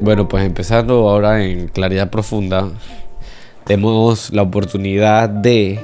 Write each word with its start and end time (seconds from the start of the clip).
Bueno, 0.00 0.28
pues 0.28 0.44
empezando 0.44 1.08
ahora 1.08 1.44
en 1.44 1.68
Claridad 1.68 2.10
Profunda, 2.10 2.68
tenemos 3.64 4.30
la 4.32 4.42
oportunidad 4.42 5.28
de 5.28 5.78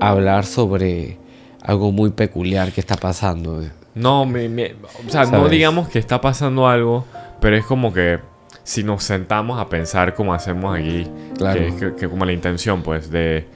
hablar 0.00 0.44
sobre 0.46 1.18
algo 1.62 1.92
muy 1.92 2.10
peculiar 2.10 2.72
que 2.72 2.80
está 2.80 2.96
pasando. 2.96 3.62
No, 3.94 4.24
me, 4.24 4.48
me- 4.48 4.74
o 5.06 5.10
sea, 5.10 5.24
no 5.26 5.48
digamos 5.48 5.88
que 5.88 5.98
está 5.98 6.20
pasando 6.20 6.66
algo, 6.68 7.04
pero 7.40 7.56
es 7.56 7.64
como 7.64 7.92
que 7.92 8.20
si 8.62 8.82
nos 8.82 9.04
sentamos 9.04 9.60
a 9.60 9.68
pensar 9.68 10.14
como 10.14 10.32
hacemos 10.34 10.76
aquí, 10.78 11.06
Claro. 11.36 11.60
que, 11.60 11.74
que- 11.76 11.94
que 11.94 12.08
como 12.08 12.24
la 12.24 12.32
intención, 12.32 12.82
pues, 12.82 13.10
de 13.10 13.46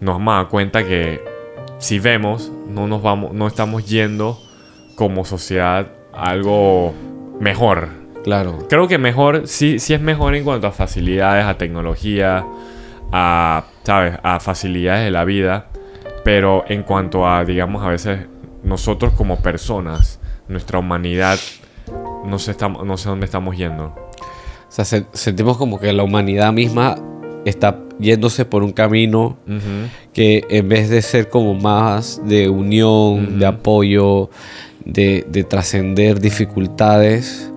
nos 0.00 0.16
vamos 0.16 0.32
a 0.34 0.36
dar 0.38 0.48
cuenta 0.48 0.84
que 0.84 1.20
si 1.78 1.98
vemos, 1.98 2.52
no 2.68 2.86
nos 2.86 3.02
vamos, 3.02 3.32
no 3.32 3.46
estamos 3.46 3.86
yendo 3.86 4.38
como 4.96 5.24
sociedad 5.24 5.88
a 6.12 6.30
algo 6.30 6.92
mejor. 7.40 7.99
Claro, 8.24 8.58
Creo 8.68 8.86
que 8.88 8.98
mejor, 8.98 9.46
sí, 9.46 9.78
sí 9.78 9.94
es 9.94 10.00
mejor 10.00 10.34
en 10.34 10.44
cuanto 10.44 10.66
a 10.66 10.72
facilidades, 10.72 11.44
a 11.46 11.56
tecnología, 11.56 12.44
a, 13.12 13.64
¿sabes? 13.84 14.14
A 14.22 14.40
facilidades 14.40 15.04
de 15.04 15.10
la 15.10 15.24
vida. 15.24 15.66
Pero 16.24 16.64
en 16.68 16.82
cuanto 16.82 17.26
a, 17.26 17.44
digamos, 17.44 17.82
a 17.82 17.88
veces 17.88 18.26
nosotros 18.62 19.14
como 19.14 19.38
personas, 19.38 20.20
nuestra 20.48 20.78
humanidad, 20.78 21.38
no 22.26 22.38
sé, 22.38 22.50
estamos, 22.50 22.84
no 22.86 22.96
sé 22.98 23.08
dónde 23.08 23.24
estamos 23.24 23.56
yendo. 23.56 23.86
o 23.86 24.72
sea, 24.72 24.84
se- 24.84 25.06
sentimos 25.12 25.56
como 25.56 25.80
que 25.80 25.92
la 25.94 26.02
humanidad 26.02 26.52
misma 26.52 26.96
está 27.46 27.78
yéndose 27.98 28.44
por 28.44 28.62
un 28.62 28.72
camino 28.72 29.38
que 30.12 30.44
en 30.50 30.68
vez 30.68 30.90
de 30.90 31.00
ser 31.00 31.28
como 31.30 31.54
más 31.54 32.20
de 32.26 32.50
unión, 32.50 33.38
de 33.38 33.46
apoyo, 33.46 34.28
de, 34.84 35.24
de 35.28 35.42
trascender 35.44 36.20
dificultades, 36.20 37.49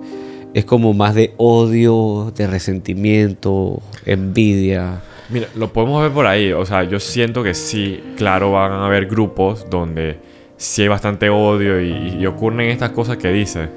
es 0.54 0.64
como 0.64 0.94
más 0.94 1.16
de 1.16 1.34
odio, 1.36 2.32
de 2.34 2.46
resentimiento, 2.46 3.82
envidia. 4.06 5.00
Mira, 5.28 5.48
lo 5.56 5.72
podemos 5.72 6.00
ver 6.00 6.12
por 6.12 6.26
ahí. 6.26 6.52
O 6.52 6.64
sea, 6.64 6.84
yo 6.84 7.00
siento 7.00 7.42
que 7.42 7.54
sí, 7.54 8.02
claro, 8.16 8.52
van 8.52 8.70
a 8.70 8.86
haber 8.86 9.06
grupos 9.06 9.68
donde 9.68 10.18
sí 10.56 10.82
hay 10.82 10.88
bastante 10.88 11.28
odio 11.28 11.80
y, 11.82 12.24
ocurren 12.26 12.70
estas 12.70 12.90
cosas 12.90 13.16
que 13.16 13.30
dice. 13.32 13.68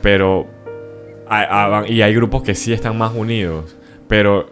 Pero. 0.00 0.46
hay- 1.28 1.92
y 1.92 2.02
hay 2.02 2.14
grupos 2.14 2.42
que 2.42 2.54
sí 2.54 2.72
están 2.72 2.96
más 2.96 3.12
unidos. 3.14 3.76
Pero 4.08 4.48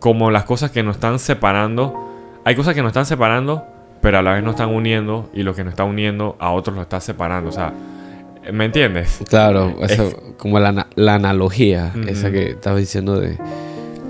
como 0.00 0.32
las 0.32 0.44
cosas 0.44 0.72
que 0.72 0.82
nos 0.82 0.96
están 0.96 1.20
separando. 1.20 2.10
Hay 2.44 2.56
cosas 2.56 2.74
que 2.74 2.82
nos 2.82 2.90
están 2.90 3.06
separando, 3.06 3.64
pero 4.02 4.18
a 4.18 4.22
la 4.22 4.32
vez 4.32 4.42
nos 4.42 4.54
están 4.54 4.74
uniendo. 4.74 5.30
Y 5.32 5.44
lo 5.44 5.54
que 5.54 5.62
nos 5.62 5.72
está 5.72 5.84
uniendo 5.84 6.36
a 6.40 6.50
otros 6.50 6.74
lo 6.74 6.82
está 6.82 7.00
separando. 7.00 7.50
O 7.50 7.52
sea, 7.52 7.72
¿me 8.52 8.66
entiendes? 8.66 9.18
Claro, 9.28 9.76
Es- 9.82 9.92
eso, 9.92 10.34
como 10.36 10.58
la, 10.60 10.86
la 10.94 11.14
analogía, 11.14 11.92
esa 12.08 12.30
que 12.30 12.50
estabas 12.50 12.80
diciendo 12.80 13.18
de 13.20 13.38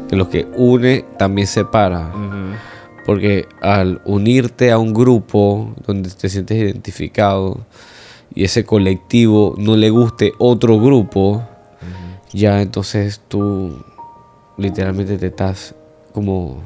que 0.09 0.17
lo 0.17 0.29
que 0.29 0.47
une 0.57 1.05
también 1.19 1.47
separa. 1.47 2.13
Porque 3.07 3.47
al 3.61 4.01
unirte 4.07 4.71
a 4.73 4.79
un 4.79 4.95
grupo 4.95 5.75
donde 5.87 6.09
te 6.11 6.29
sientes 6.31 6.57
identificado 6.57 7.61
y 8.35 8.45
ese 8.45 8.65
colectivo 8.65 9.55
no 9.59 9.77
le 9.77 9.91
guste 9.91 10.33
otro 10.39 10.81
grupo, 10.81 11.43
ya 12.33 12.63
entonces 12.63 13.21
tú 13.29 13.85
literalmente 14.57 15.19
te 15.19 15.27
estás 15.27 15.75
como 16.15 16.63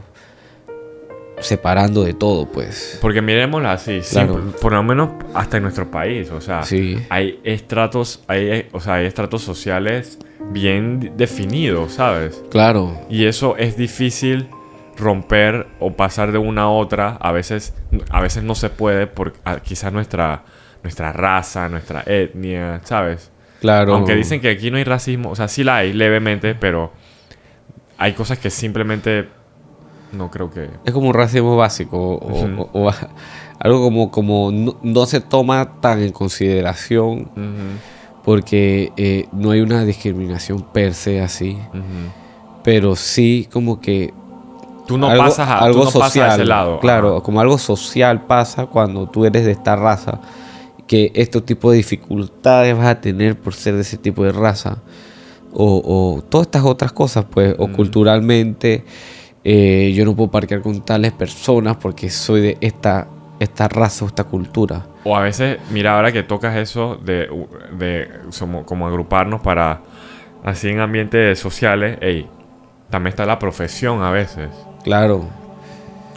separando 1.41 2.05
de 2.05 2.14
todo, 2.14 2.47
pues. 2.47 2.98
Porque 3.00 3.22
miremoslo 3.22 3.69
así, 3.69 4.00
sí, 4.03 4.19
por, 4.20 4.56
por 4.56 4.72
lo 4.72 4.83
menos 4.83 5.11
hasta 5.34 5.56
en 5.58 5.62
nuestro 5.64 5.91
país, 5.91 6.30
o 6.30 6.41
sea, 6.41 6.62
Sí. 6.62 6.98
hay 7.11 7.41
estratos, 7.45 8.22
hay, 8.27 8.69
o 8.72 8.80
sea, 8.80 8.95
hay 8.95 9.06
estratos 9.06 9.42
sociales 9.42 10.19
bien 10.50 11.12
definidos, 11.17 11.92
¿sabes? 11.95 12.42
Claro, 12.50 12.98
Y 13.08 13.25
eso 13.27 13.56
es 13.56 13.77
difícil 13.77 14.48
romper 14.97 15.67
o 15.78 15.92
pasar 15.92 16.33
de 16.33 16.39
una 16.39 16.62
a 16.62 16.69
otra, 16.70 17.17
a 17.20 17.30
veces, 17.33 17.75
a 18.11 18.20
veces 18.20 18.42
no 18.42 18.55
se 18.55 18.69
puede 18.69 19.06
por 19.06 19.34
ah, 19.45 19.58
quizás 19.63 19.92
nuestra, 19.92 20.42
nuestra 20.83 21.13
raza, 21.13 21.68
nuestra 21.68 22.02
etnia, 22.07 22.80
¿sabes? 22.84 23.30
claro. 23.61 23.95
Aunque 23.95 24.14
dicen 24.14 24.40
que 24.40 24.51
aquí 24.51 24.70
no 24.70 24.77
hay 24.77 24.84
racismo, 24.84 25.30
o 25.30 25.36
sea, 25.36 25.48
sí 25.48 25.64
la 25.64 25.77
hay 25.79 25.92
levemente, 25.92 26.55
pero 26.55 26.92
hay 27.96 28.13
cosas 28.13 28.39
que 28.39 28.51
simplemente 28.51 29.29
no 30.13 30.30
creo 30.30 30.51
que... 30.51 30.70
Es 30.85 30.92
como 30.92 31.08
un 31.08 31.14
racismo 31.14 31.57
básico 31.57 31.96
o, 32.17 32.45
Ujú. 32.45 32.69
o- 32.73 32.89
o 32.89 32.92
algo 33.61 33.83
como, 33.83 34.11
como 34.11 34.51
no, 34.52 34.77
no 34.83 35.07
se 35.07 35.20
toma 35.20 35.80
tan 35.80 36.01
en 36.02 36.13
consideración 36.13 37.29
porque 38.24 38.92
eh, 38.96 39.27
no 39.33 39.51
hay 39.52 39.61
una 39.61 39.85
discriminación 39.85 40.63
per 40.73 40.95
se 40.95 41.20
así, 41.20 41.57
pero 42.63 42.96
sí 42.96 43.48
como 43.52 43.80
que 43.80 44.13
Tú 44.86 44.96
no 44.96 45.08
algo, 45.08 45.24
pasas 45.24 45.48
a, 45.51 45.58
tú 45.58 45.64
algo 45.64 45.79
no 45.85 45.91
pasas 45.91 46.02
a 46.02 46.08
social, 46.08 46.30
ese 46.33 46.45
lado. 46.46 46.80
claro, 46.80 47.17
Ajá. 47.17 47.23
como 47.23 47.40
algo 47.40 47.58
social 47.58 48.23
pasa 48.27 48.67
cuando 48.67 49.07
tú 49.07 49.27
eres 49.27 49.45
de 49.45 49.52
esta 49.52 49.77
raza, 49.77 50.19
que 50.86 51.13
este 51.14 51.40
tipo 51.42 51.70
de 51.70 51.77
dificultades 51.77 52.75
vas 52.77 52.86
a 52.86 53.01
tener 53.01 53.39
por 53.39 53.52
ser 53.55 53.75
de 53.75 53.83
ese 53.83 53.98
tipo 53.98 54.25
de 54.25 54.33
raza, 54.33 54.79
o, 55.52 55.83
o 56.17 56.23
todas 56.23 56.46
estas 56.46 56.64
otras 56.64 56.92
cosas, 56.92 57.27
pues, 57.30 57.55
o 57.58 57.69
culturalmente, 57.69 58.85
eh, 59.45 59.93
yo 59.95 60.05
no 60.05 60.15
puedo 60.17 60.31
parquear 60.31 60.61
con 60.63 60.81
tales 60.85 61.13
personas 61.13 61.77
porque 61.77 62.11
soy 62.11 62.41
de 62.41 62.59
esta, 62.61 63.09
esta 63.41 63.69
raza 63.69 64.05
o 64.05 64.09
esta 64.09 64.25
cultura. 64.25 64.87
O 65.05 65.17
a 65.17 65.21
veces, 65.23 65.59
mira, 65.71 65.97
ahora 65.97 66.13
que 66.13 66.23
tocas 66.23 66.57
eso 66.57 66.97
de, 66.97 67.29
de 67.79 68.09
como, 68.39 68.65
como 68.67 68.87
agruparnos 68.87 69.41
para 69.41 69.81
así 70.45 70.69
en 70.69 70.81
ambientes 70.81 71.39
sociales, 71.39 71.99
ey, 72.01 72.27
también 72.91 73.11
está 73.11 73.25
la 73.27 73.39
profesión 73.39 74.03
a 74.03 74.11
veces. 74.11 74.49
Claro, 74.85 75.25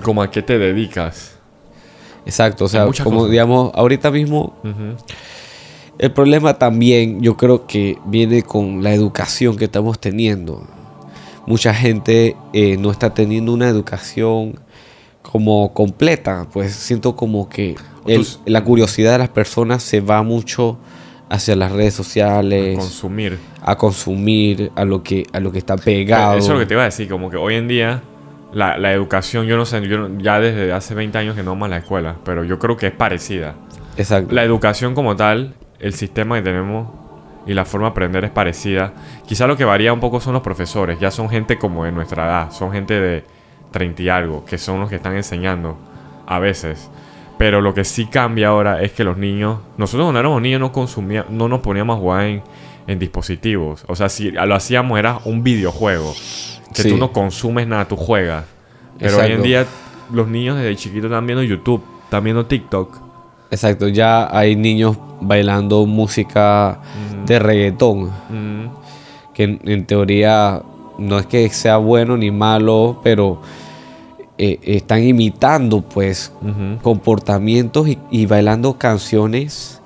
Como 0.03 0.21
a 0.21 0.31
qué 0.31 0.41
te 0.41 0.57
dedicas. 0.57 1.37
exacto, 2.25 2.65
o 2.65 2.67
sea, 2.67 2.85
como 3.03 3.17
cosas. 3.19 3.31
digamos, 3.31 3.71
ahorita 3.75 4.09
mismo. 4.11 4.55
El 5.97 6.11
problema 6.11 6.55
también 6.55 7.21
yo 7.21 7.37
creo 7.37 7.67
que 7.67 7.97
viene 8.05 8.41
con 8.41 8.81
la 8.83 8.93
educación 8.93 9.55
que 9.57 9.65
estamos 9.65 9.99
teniendo. 9.99 10.65
Mucha 11.45 11.73
gente 11.73 12.35
eh, 12.53 12.77
no 12.77 12.91
está 12.91 13.13
teniendo 13.13 13.51
una 13.53 13.67
educación 13.67 14.59
como 15.21 15.73
completa, 15.73 16.47
pues 16.51 16.73
siento 16.73 17.15
como 17.15 17.47
que 17.49 17.75
el- 18.07 18.25
la 18.45 18.63
curiosidad 18.63 19.13
de 19.13 19.17
las 19.19 19.29
personas 19.29 19.83
se 19.83 20.01
va 20.01 20.23
mucho 20.23 20.77
hacia 21.29 21.55
las 21.55 21.71
redes 21.71 21.93
sociales, 21.93 22.77
Consumir. 22.77 23.37
a 23.61 23.77
consumir, 23.77 24.71
a 24.75 24.83
lo 24.83 25.01
que, 25.03 25.25
a 25.31 25.39
lo 25.39 25.51
que 25.51 25.59
está 25.59 25.77
pegado. 25.77 26.33
Eso 26.37 26.47
es 26.47 26.53
lo 26.53 26.59
que 26.59 26.65
te 26.65 26.73
iba 26.73 26.81
a 26.83 26.85
decir, 26.85 27.07
como 27.07 27.29
que 27.29 27.37
hoy 27.37 27.55
en 27.55 27.67
día 27.69 28.01
la, 28.53 28.77
la 28.77 28.91
educación, 28.91 29.45
yo 29.47 29.55
no 29.55 29.65
sé, 29.65 29.81
yo 29.87 30.09
ya 30.17 30.39
desde 30.41 30.73
hace 30.73 30.93
20 30.93 31.17
años 31.17 31.35
que 31.35 31.43
no 31.43 31.51
vamos 31.51 31.67
a 31.67 31.69
la 31.69 31.77
escuela, 31.77 32.17
pero 32.25 32.43
yo 32.43 32.59
creo 32.59 32.75
que 32.75 32.87
es 32.87 32.93
parecida. 32.93 33.55
Exacto. 33.95 34.33
La 34.35 34.43
educación 34.43 34.93
como 34.93 35.15
tal, 35.15 35.53
el 35.79 35.93
sistema 35.93 36.35
que 36.35 36.41
tenemos 36.41 36.87
y 37.45 37.53
la 37.53 37.65
forma 37.65 37.87
de 37.87 37.91
aprender 37.91 38.23
es 38.25 38.31
parecida. 38.31 38.93
Quizá 39.25 39.47
lo 39.47 39.57
que 39.57 39.65
varía 39.65 39.93
un 39.93 39.99
poco 39.99 40.19
son 40.19 40.33
los 40.33 40.41
profesores. 40.41 40.99
Ya 40.99 41.11
son 41.11 41.29
gente 41.29 41.57
como 41.57 41.85
de 41.85 41.91
nuestra 41.91 42.25
edad. 42.25 42.51
Son 42.51 42.71
gente 42.71 42.99
de 42.99 43.23
30 43.71 44.01
y 44.03 44.09
algo, 44.09 44.45
que 44.45 44.57
son 44.57 44.79
los 44.79 44.89
que 44.89 44.95
están 44.97 45.15
enseñando 45.15 45.77
a 46.27 46.39
veces. 46.39 46.89
Pero 47.37 47.61
lo 47.61 47.73
que 47.73 47.83
sí 47.83 48.05
cambia 48.05 48.49
ahora 48.49 48.81
es 48.83 48.91
que 48.91 49.03
los 49.03 49.17
niños... 49.17 49.59
Nosotros 49.77 50.05
cuando 50.05 50.19
éramos 50.19 50.41
niños 50.41 50.59
no, 50.59 50.71
consumía, 50.71 51.25
no 51.29 51.47
nos 51.47 51.61
poníamos 51.61 51.97
a 51.97 51.99
jugar 51.99 52.23
en, 52.25 52.43
en 52.85 52.99
dispositivos. 52.99 53.83
O 53.87 53.95
sea, 53.95 54.09
si 54.09 54.29
lo 54.31 54.53
hacíamos 54.55 54.99
era 54.99 55.19
un 55.25 55.43
videojuego. 55.43 56.13
Que 56.75 56.83
Sí. 56.83 56.89
tú 56.89 56.97
no 56.97 57.11
consumes 57.11 57.65
nada, 57.67 57.85
tú 57.87 57.95
juegas. 57.97 58.45
Pero 58.99 59.17
hoy 59.17 59.31
en 59.31 59.41
día 59.41 59.65
los 60.13 60.27
niños 60.27 60.57
desde 60.57 60.75
chiquitos 60.75 61.05
están 61.05 61.25
viendo 61.25 61.41
YouTube, 61.43 61.83
están 62.03 62.23
viendo 62.23 62.45
TikTok. 62.45 63.10
Exacto, 63.51 63.87
ya 63.89 64.35
hay 64.35 64.55
niños 64.55 64.97
bailando 65.19 65.85
música 65.85 66.79
de 67.25 67.37
reggaetón. 67.37 68.05
Mm. 68.29 68.69
que 69.33 69.43
en, 69.43 69.61
en 69.65 69.85
teoría 69.85 70.61
no 70.97 71.19
es 71.19 71.25
que 71.25 71.49
sea 71.49 71.77
bueno 71.77 72.17
ni 72.17 72.31
malo, 72.31 72.99
pero 73.03 73.41
eh, 74.37 74.59
están 74.63 75.03
imitando 75.03 75.81
pues 75.81 76.31
comportamientos 76.81 77.87
y, 77.87 77.99
y 78.09 78.25
bailando 78.25 78.77
canciones 78.77 79.81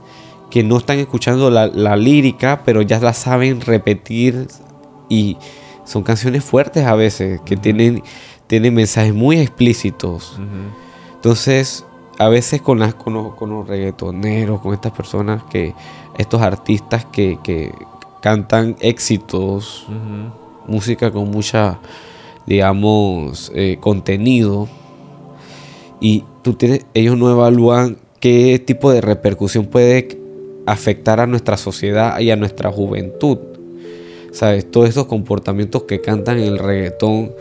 que 0.49 0.63
no 0.63 0.77
están 0.77 0.99
escuchando 0.99 1.49
la, 1.49 1.67
la 1.67 1.95
lírica, 1.97 2.61
pero 2.63 2.81
ya 2.81 2.99
la 2.99 3.13
saben 3.13 3.61
repetir 3.61 4.47
y 5.09 5.37
son 5.83 6.03
canciones 6.03 6.43
fuertes 6.43 6.85
a 6.85 6.95
veces, 6.95 7.41
que 7.45 7.57
tienen, 7.57 8.03
tienen 8.47 8.73
mensajes 8.73 9.13
muy 9.13 9.39
explícitos. 9.39 10.39
Entonces, 11.15 11.85
a 12.17 12.29
veces 12.29 12.61
con, 12.61 12.79
las, 12.79 12.93
con, 12.95 13.13
los, 13.13 13.35
con 13.35 13.49
los 13.49 13.67
reggaetoneros, 13.67 14.61
con 14.61 14.73
estas 14.73 14.91
personas 14.91 15.43
que, 15.43 15.73
estos 16.17 16.41
artistas 16.41 17.05
que, 17.05 17.37
que 17.43 17.73
cantan 18.21 18.75
éxitos, 18.79 19.85
música 20.67 21.11
con 21.11 21.29
mucha, 21.29 21.79
digamos, 22.45 23.51
eh, 23.53 23.77
contenido, 23.79 24.67
y 25.99 26.23
tú 26.41 26.53
tienes, 26.53 26.85
ellos 26.93 27.17
no 27.17 27.29
evalúan 27.29 27.97
qué 28.19 28.59
tipo 28.59 28.91
de 28.91 29.01
repercusión 29.01 29.65
puede 29.65 30.19
afectar 30.65 31.19
a 31.19 31.27
nuestra 31.27 31.57
sociedad 31.57 32.19
y 32.19 32.31
a 32.31 32.35
nuestra 32.35 32.71
juventud. 32.71 33.37
¿sabes? 34.35 34.69
Todos 34.69 34.89
estos 34.89 35.05
comportamientos 35.05 35.83
que 35.83 36.01
cantan 36.01 36.37
en 36.37 36.43
el 36.43 36.59
reggaetón 36.59 37.31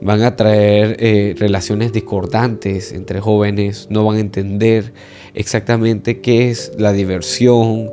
van 0.00 0.22
a 0.22 0.36
traer 0.36 0.96
eh, 0.98 1.34
relaciones 1.38 1.92
discordantes 1.92 2.92
entre 2.92 3.20
jóvenes, 3.20 3.86
no 3.90 4.04
van 4.04 4.16
a 4.16 4.20
entender 4.20 4.92
exactamente 5.34 6.20
qué 6.20 6.50
es 6.50 6.72
la 6.78 6.92
diversión, 6.92 7.90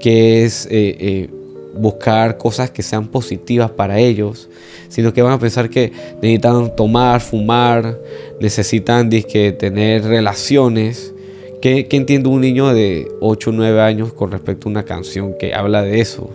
qué 0.00 0.44
es 0.44 0.66
eh, 0.66 0.96
eh, 0.98 1.30
buscar 1.74 2.38
cosas 2.38 2.70
que 2.70 2.82
sean 2.82 3.08
positivas 3.08 3.70
para 3.70 3.98
ellos, 3.98 4.48
sino 4.88 5.12
que 5.12 5.22
van 5.22 5.34
a 5.34 5.38
pensar 5.38 5.68
que 5.68 5.92
necesitan 6.22 6.74
tomar, 6.74 7.20
fumar, 7.20 7.98
necesitan 8.40 9.10
disque, 9.10 9.52
tener 9.52 10.04
relaciones. 10.04 11.14
¿Qué, 11.60 11.86
¿Qué, 11.86 11.98
entiende 11.98 12.30
un 12.30 12.40
niño 12.40 12.72
de 12.72 13.06
8 13.20 13.50
o 13.50 13.52
9 13.52 13.80
años 13.82 14.14
con 14.14 14.32
respecto 14.32 14.66
a 14.68 14.70
una 14.70 14.84
canción 14.84 15.34
que 15.38 15.52
habla 15.52 15.82
de 15.82 16.00
eso? 16.00 16.30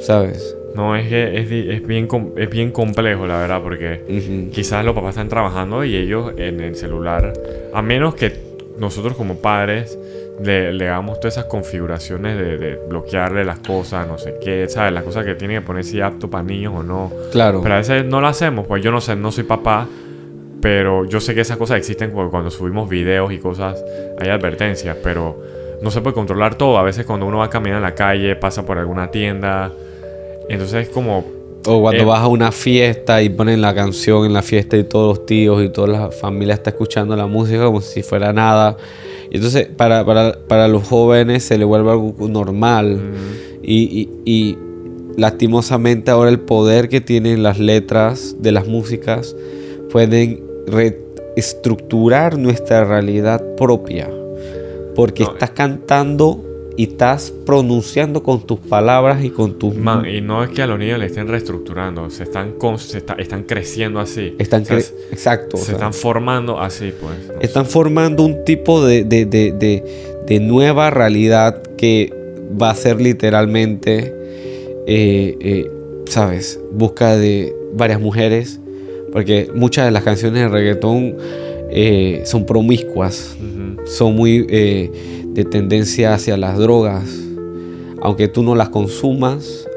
¿Sabes? 0.00 0.56
No, 0.74 0.96
es 0.96 1.08
que 1.08 1.38
es, 1.38 1.50
es, 1.50 1.86
bien, 1.86 2.08
es 2.36 2.50
bien 2.50 2.70
complejo, 2.70 3.26
la 3.26 3.38
verdad, 3.38 3.60
porque 3.62 4.50
quizás 4.52 4.84
los 4.84 4.94
papás 4.94 5.10
están 5.10 5.28
trabajando 5.28 5.84
y 5.84 5.96
ellos 5.96 6.32
en 6.36 6.60
el 6.60 6.76
celular, 6.76 7.32
a 7.74 7.82
menos 7.82 8.14
que 8.14 8.32
nosotros 8.78 9.16
como 9.16 9.36
padres 9.36 9.98
le, 10.42 10.72
le 10.72 10.88
hagamos 10.88 11.20
todas 11.20 11.34
esas 11.34 11.44
configuraciones 11.46 12.38
de, 12.38 12.80
bloquearle 12.88 13.44
las 13.44 13.58
cosas, 13.58 14.06
no 14.08 14.18
sé 14.18 14.36
qué, 14.40 14.68
¿sabes? 14.68 14.92
Las 14.92 15.04
cosas 15.04 15.24
que 15.24 15.34
tienen 15.34 15.60
que 15.60 15.66
poner 15.66 15.84
si 15.84 16.00
apto 16.00 16.30
para 16.30 16.42
niños 16.42 16.72
o 16.76 16.82
no. 16.82 17.12
Claro. 17.30 17.60
Pero 17.62 17.74
a 17.74 17.78
veces 17.78 18.04
no 18.04 18.20
lo 18.20 18.26
hacemos, 18.26 18.66
pues 18.66 18.82
yo 18.82 18.90
no 18.90 19.00
sé, 19.00 19.14
no 19.14 19.30
soy 19.30 19.44
papá, 19.44 19.86
pero 20.60 21.04
yo 21.04 21.20
sé 21.20 21.34
que 21.34 21.42
esas 21.42 21.56
cosas 21.56 21.76
existen 21.76 22.12
porque 22.12 22.30
cuando 22.30 22.50
subimos 22.50 22.88
videos 22.88 23.32
y 23.32 23.38
cosas 23.38 23.84
hay 24.18 24.30
advertencias, 24.30 24.96
pero 25.02 25.42
no 25.82 25.90
se 25.90 26.00
puede 26.00 26.14
controlar 26.14 26.54
todo. 26.54 26.78
A 26.78 26.82
veces 26.82 27.04
cuando 27.04 27.26
uno 27.26 27.38
va 27.38 27.46
a 27.46 27.50
caminar 27.50 27.78
en 27.78 27.82
la 27.82 27.94
calle, 27.94 28.36
pasa 28.36 28.64
por 28.64 28.78
alguna 28.78 29.10
tienda 29.10 29.72
entonces 30.52 30.88
es 30.88 30.88
como... 30.88 31.24
O 31.64 31.80
cuando 31.80 32.02
eh, 32.02 32.06
vas 32.06 32.20
a 32.20 32.26
una 32.26 32.50
fiesta 32.50 33.22
y 33.22 33.28
ponen 33.28 33.60
la 33.60 33.72
canción 33.74 34.26
en 34.26 34.32
la 34.32 34.42
fiesta 34.42 34.76
y 34.76 34.84
todos 34.84 35.16
los 35.16 35.26
tíos 35.26 35.62
y 35.62 35.68
toda 35.68 35.86
la 35.86 36.10
familia 36.10 36.54
está 36.54 36.70
escuchando 36.70 37.14
la 37.14 37.26
música 37.26 37.64
como 37.64 37.80
si 37.80 38.02
fuera 38.02 38.32
nada. 38.32 38.76
Y 39.30 39.36
entonces 39.36 39.68
para, 39.68 40.04
para, 40.04 40.36
para 40.48 40.66
los 40.66 40.86
jóvenes 40.88 41.44
se 41.44 41.56
le 41.56 41.64
vuelve 41.64 41.92
algo 41.92 42.14
normal. 42.28 43.00
y, 43.62 44.08
y, 44.24 44.58
lastimosamente 45.16 46.10
ahora 46.10 46.30
el 46.30 46.40
poder 46.40 46.88
que 46.88 47.00
tienen 47.00 47.42
las 47.42 47.58
letras 47.58 48.36
de 48.40 48.50
las 48.50 48.66
músicas 48.66 49.36
pueden 49.90 50.42
reestructurar 50.66 52.38
nuestra 52.38 52.84
realidad 52.84 53.42
propia. 53.56 54.10
Porque 54.94 55.22
estás 55.22 55.50
cantando 55.50 56.51
y 56.76 56.84
estás 56.84 57.32
pronunciando 57.44 58.22
con 58.22 58.46
tus 58.46 58.58
palabras 58.58 59.24
y 59.24 59.30
con 59.30 59.58
tus... 59.58 59.74
Man, 59.74 60.06
y 60.06 60.20
no 60.20 60.42
es 60.42 60.50
que 60.50 60.62
a 60.62 60.66
los 60.66 60.78
niños 60.78 60.98
le 60.98 61.06
estén 61.06 61.28
reestructurando, 61.28 62.08
se 62.10 62.22
están, 62.22 62.54
están 63.18 63.42
creciendo 63.44 64.00
así. 64.00 64.34
Están 64.38 64.62
Exacto. 64.62 65.56
Se 65.56 65.72
están 65.72 65.92
formando 65.92 66.60
así, 66.60 66.92
pues. 66.98 67.14
están 67.40 67.66
formando 67.66 68.22
un 68.22 68.44
tipo 68.44 68.84
de, 68.84 69.04
de, 69.04 69.26
de, 69.26 69.84
de, 70.26 70.40
nueva 70.40 70.90
realidad 70.90 71.62
que 71.76 72.12
va 72.60 72.70
a 72.70 72.74
ser 72.74 73.00
literalmente, 73.00 74.14
eh, 74.86 75.36
eh, 75.40 75.70
¿sabes? 76.06 76.58
Busca 76.72 77.16
de 77.16 77.54
varias 77.74 78.00
mujeres, 78.00 78.60
porque 79.12 79.50
muchas 79.54 79.84
de 79.84 79.90
las 79.90 80.04
canciones 80.04 80.42
de 80.42 80.48
reggaetón 80.48 81.16
eh, 81.70 82.22
son 82.24 82.46
promiscuas, 82.46 83.36
son 83.84 84.14
muy 84.14 84.46
de 85.34 85.44
tendencia 85.44 86.14
hacia 86.14 86.36
las 86.36 86.58
drogas, 86.58 87.04
aunque 88.00 88.28
tú 88.28 88.42
no 88.42 88.54
las 88.54 88.68
consumas 88.68 89.68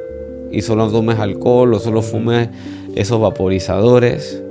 y 0.51 0.61
solo 0.61 0.89
tomes 0.89 1.19
alcohol 1.19 1.73
o 1.73 1.79
solo 1.79 2.01
fumes 2.01 2.49
esos 2.95 3.19
vaporizadores, 3.19 4.41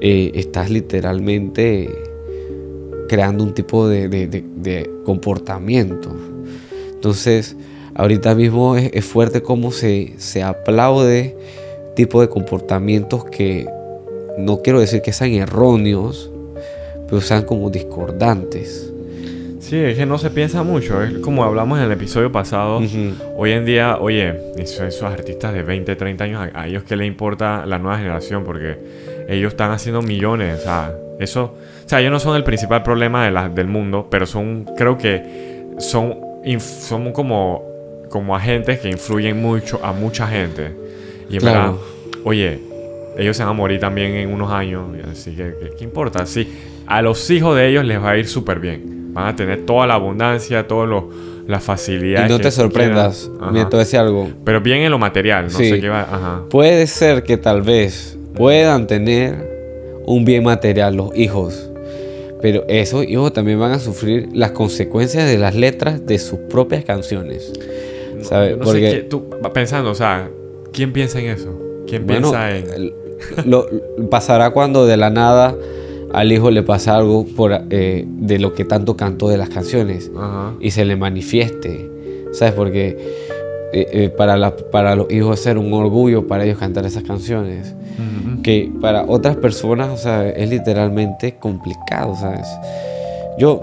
eh, 0.00 0.32
estás 0.34 0.70
literalmente 0.70 1.90
creando 3.08 3.44
un 3.44 3.54
tipo 3.54 3.88
de, 3.88 4.90
comportamiento. 5.04 6.10
Entonces, 6.92 7.56
ahorita 7.94 8.34
mismo 8.34 8.76
es, 8.76 9.04
fuerte 9.04 9.42
cómo 9.42 9.70
se, 9.70 10.14
se 10.18 10.42
aplaude 10.42 11.36
tipo 11.94 12.20
de 12.20 12.28
comportamientos 12.28 13.24
que 13.24 13.68
no 14.38 14.62
quiero 14.62 14.80
decir 14.80 15.02
que 15.02 15.12
sean 15.12 15.32
erróneos, 15.32 16.30
pero 17.08 17.20
sean 17.20 17.44
como 17.44 17.68
discordantes. 17.68 18.91
Sí, 19.72 19.78
es 19.78 19.96
que 19.96 20.04
no 20.04 20.18
se 20.18 20.28
piensa 20.28 20.62
mucho. 20.62 21.02
Es 21.02 21.16
como 21.20 21.44
hablamos 21.44 21.78
en 21.78 21.86
el 21.86 21.92
episodio 21.92 22.30
pasado. 22.30 22.82
Hoy 23.38 23.52
en 23.52 23.64
día, 23.64 23.96
oye, 23.98 24.38
esos, 24.58 25.02
artistas 25.02 25.54
de 25.54 25.62
20, 25.62 25.96
30 25.96 26.24
años, 26.24 26.50
a, 26.52 26.68
ellos 26.68 26.82
que 26.82 26.94
les 26.94 27.06
importa 27.06 27.64
la 27.64 27.78
nueva 27.78 27.96
generación 27.96 28.44
porque 28.44 28.76
ellos 29.30 29.54
están 29.54 29.70
haciendo 29.70 30.02
millones. 30.02 30.60
O 30.60 30.62
sea, 30.62 30.94
eso. 31.18 31.54
O 31.86 31.88
sea, 31.88 32.00
ellos 32.00 32.12
no 32.12 32.20
son 32.20 32.36
el 32.36 32.44
principal 32.44 32.82
problema 32.82 33.24
de 33.24 33.30
la, 33.30 33.48
del 33.48 33.66
mundo, 33.66 34.08
pero 34.10 34.26
son, 34.26 34.66
creo 34.76 34.98
que 34.98 35.70
son, 35.78 36.18
son 36.60 37.12
como, 37.14 37.62
como 38.10 38.36
agentes 38.36 38.78
que 38.78 38.90
influyen 38.90 39.40
mucho 39.40 39.80
a 39.82 39.94
mucha 39.94 40.26
gente. 40.26 40.70
Y 41.30 41.38
en 41.38 41.44
verdad, 41.46 41.72
oye, 42.24 42.60
ellos 43.16 43.34
se 43.34 43.42
van 43.42 43.52
a 43.52 43.54
morir 43.54 43.80
también 43.80 44.16
en 44.16 44.34
unos 44.34 44.52
años. 44.52 44.84
Así 45.10 45.34
que, 45.34 45.54
¿qué, 45.78 45.82
importa? 45.82 46.26
Sí, 46.26 46.46
a 46.86 47.00
los 47.00 47.30
hijos 47.30 47.56
de 47.56 47.70
ellos 47.70 47.86
les 47.86 47.98
va 47.98 48.10
a 48.10 48.18
ir 48.18 48.28
súper 48.28 48.60
bien 48.60 49.01
Van 49.12 49.28
a 49.28 49.36
tener 49.36 49.64
toda 49.66 49.86
la 49.86 49.94
abundancia, 49.94 50.66
todas 50.66 51.04
las 51.46 51.62
facilidades. 51.62 52.30
Y 52.30 52.32
no 52.32 52.38
te 52.40 52.50
sorprendas, 52.50 53.30
me 53.52 53.64
te 53.64 53.76
decir 53.76 54.00
algo. 54.00 54.30
Pero 54.44 54.60
bien 54.60 54.80
en 54.80 54.90
lo 54.90 54.98
material, 54.98 55.44
no 55.44 55.50
sé 55.50 55.80
qué 55.80 55.88
va. 55.88 56.02
Ajá. 56.02 56.42
Puede 56.48 56.86
ser 56.86 57.22
que 57.22 57.36
tal 57.36 57.62
vez 57.62 58.18
puedan 58.34 58.86
tener 58.86 59.52
un 60.06 60.24
bien 60.24 60.44
material 60.44 60.96
los 60.96 61.16
hijos. 61.16 61.68
Pero 62.40 62.64
esos 62.68 63.04
hijos 63.04 63.32
también 63.32 63.60
van 63.60 63.72
a 63.72 63.78
sufrir 63.78 64.28
las 64.32 64.50
consecuencias 64.50 65.26
de 65.26 65.38
las 65.38 65.54
letras 65.54 66.04
de 66.04 66.18
sus 66.18 66.40
propias 66.40 66.84
canciones. 66.84 67.52
¿Sabes? 68.22 68.56
No 68.56 68.64
Porque, 68.64 68.90
sé 68.90 69.02
tú 69.02 69.24
pensando, 69.52 69.90
o 69.90 69.94
sea, 69.94 70.28
¿quién 70.72 70.92
piensa 70.92 71.20
en 71.20 71.26
eso? 71.26 71.56
¿Quién 71.86 72.04
piensa 72.04 72.56
en.? 72.56 72.92
Lo, 73.44 73.66
pasará 74.10 74.50
cuando 74.50 74.86
de 74.86 74.96
la 74.96 75.10
nada 75.10 75.54
al 76.12 76.32
hijo 76.32 76.50
le 76.50 76.62
pasa 76.62 76.96
algo 76.96 77.26
por, 77.26 77.52
eh, 77.70 78.04
de 78.06 78.38
lo 78.38 78.54
que 78.54 78.64
tanto 78.64 78.96
cantó 78.96 79.28
de 79.28 79.38
las 79.38 79.48
canciones 79.48 80.10
y 80.60 80.70
se 80.70 80.84
le 80.84 80.96
manifieste, 80.96 81.90
¿sabes? 82.32 82.54
Porque 82.54 82.98
eh, 83.72 83.86
eh, 83.92 84.08
para, 84.10 84.56
para 84.56 84.94
los 84.94 85.10
hijos 85.10 85.38
es 85.38 85.44
ser 85.44 85.58
un 85.58 85.72
orgullo 85.72 86.26
para 86.26 86.44
ellos 86.44 86.58
cantar 86.58 86.84
esas 86.84 87.02
canciones, 87.02 87.74
que 88.42 88.70
para 88.80 89.04
otras 89.04 89.36
personas, 89.36 89.88
o 89.90 89.96
sea, 89.96 90.28
es 90.28 90.50
literalmente 90.50 91.36
complicado, 91.36 92.14
¿sabes? 92.16 92.48
Yo, 93.38 93.60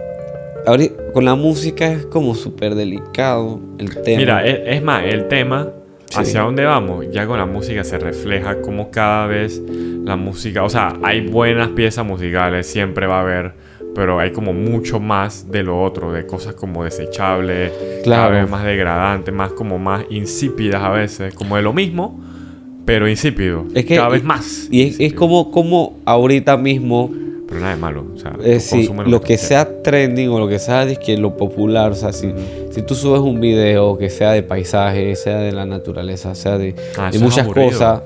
ahorita, 0.66 1.12
con 1.14 1.26
la 1.26 1.36
música 1.36 1.92
es 1.92 2.06
como 2.06 2.34
súper 2.34 2.76
delicado 2.76 3.60
el 3.78 4.02
tema. 4.02 4.18
Mira, 4.18 4.46
es 4.46 4.82
más, 4.82 5.04
el 5.06 5.28
tema 5.28 5.74
hacia 6.16 6.42
dónde 6.42 6.66
vamos, 6.66 7.06
ya 7.12 7.26
con 7.28 7.38
la 7.38 7.46
música 7.46 7.84
se 7.84 7.98
refleja 7.98 8.62
como 8.62 8.92
cada 8.92 9.28
vez 9.28 9.62
la 10.04 10.16
música, 10.16 10.64
o 10.64 10.70
sea, 10.70 10.98
hay 11.04 11.28
buenas 11.28 11.70
piezas 11.70 12.06
musicales, 12.06 12.68
siempre 12.68 13.06
va 13.06 13.18
a 13.18 13.22
haber, 13.22 13.54
pero 13.94 14.20
hay 14.20 14.32
como 14.32 14.54
mucho 14.54 15.00
más 15.00 15.52
de 15.52 15.64
lo 15.64 15.82
otro, 15.82 16.12
de 16.12 16.26
cosas 16.26 16.56
como 16.56 16.84
desechables, 16.84 17.72
cada 18.04 18.30
vez 18.30 18.50
más 18.50 18.64
degradantes, 18.64 19.34
más 19.34 19.52
como 19.52 19.78
más 19.78 20.06
insípidas 20.10 20.82
a 20.82 20.90
veces, 20.90 21.34
como 21.34 21.56
de 21.56 21.62
lo 21.62 21.74
mismo, 21.74 22.20
pero 22.86 23.08
insípido, 23.08 23.66
es 23.76 23.86
que, 23.86 23.96
cada 23.98 24.10
vez 24.10 24.24
más. 24.24 24.68
Y 24.72 25.04
es, 25.04 25.14
como, 25.14 25.52
como 25.52 26.00
ahorita 26.06 26.58
mismo 26.58 27.12
pero 27.50 27.62
nada 27.62 27.74
de 27.74 27.82
malo. 27.82 28.06
O 28.14 28.18
sea, 28.18 28.32
lo, 29.06 29.22
que, 29.22 29.38
sea 29.40 29.82
trending 29.82 30.30
o 30.30 30.40
lo 30.40 30.48
que 30.48 30.60
sea 30.60 30.88
que 30.96 31.18
lo 31.18 31.36
popular, 31.36 31.92
o 31.92 31.96
sea, 31.96 32.14
si, 32.14 32.32
si 32.70 32.84
tú 32.84 32.94
subes 32.94 33.22
un 33.22 33.42
video 33.42 33.98
que 33.98 34.12
sea 34.12 34.32
de 34.34 34.44
paisaje, 34.44 35.16
sea 35.16 35.40
de 35.40 35.52
la 35.52 35.66
naturaleza, 35.66 36.36
sea 36.36 36.60
de, 36.60 36.76
ah, 36.96 37.10
muchas 37.20 37.48
cosas, 37.48 38.04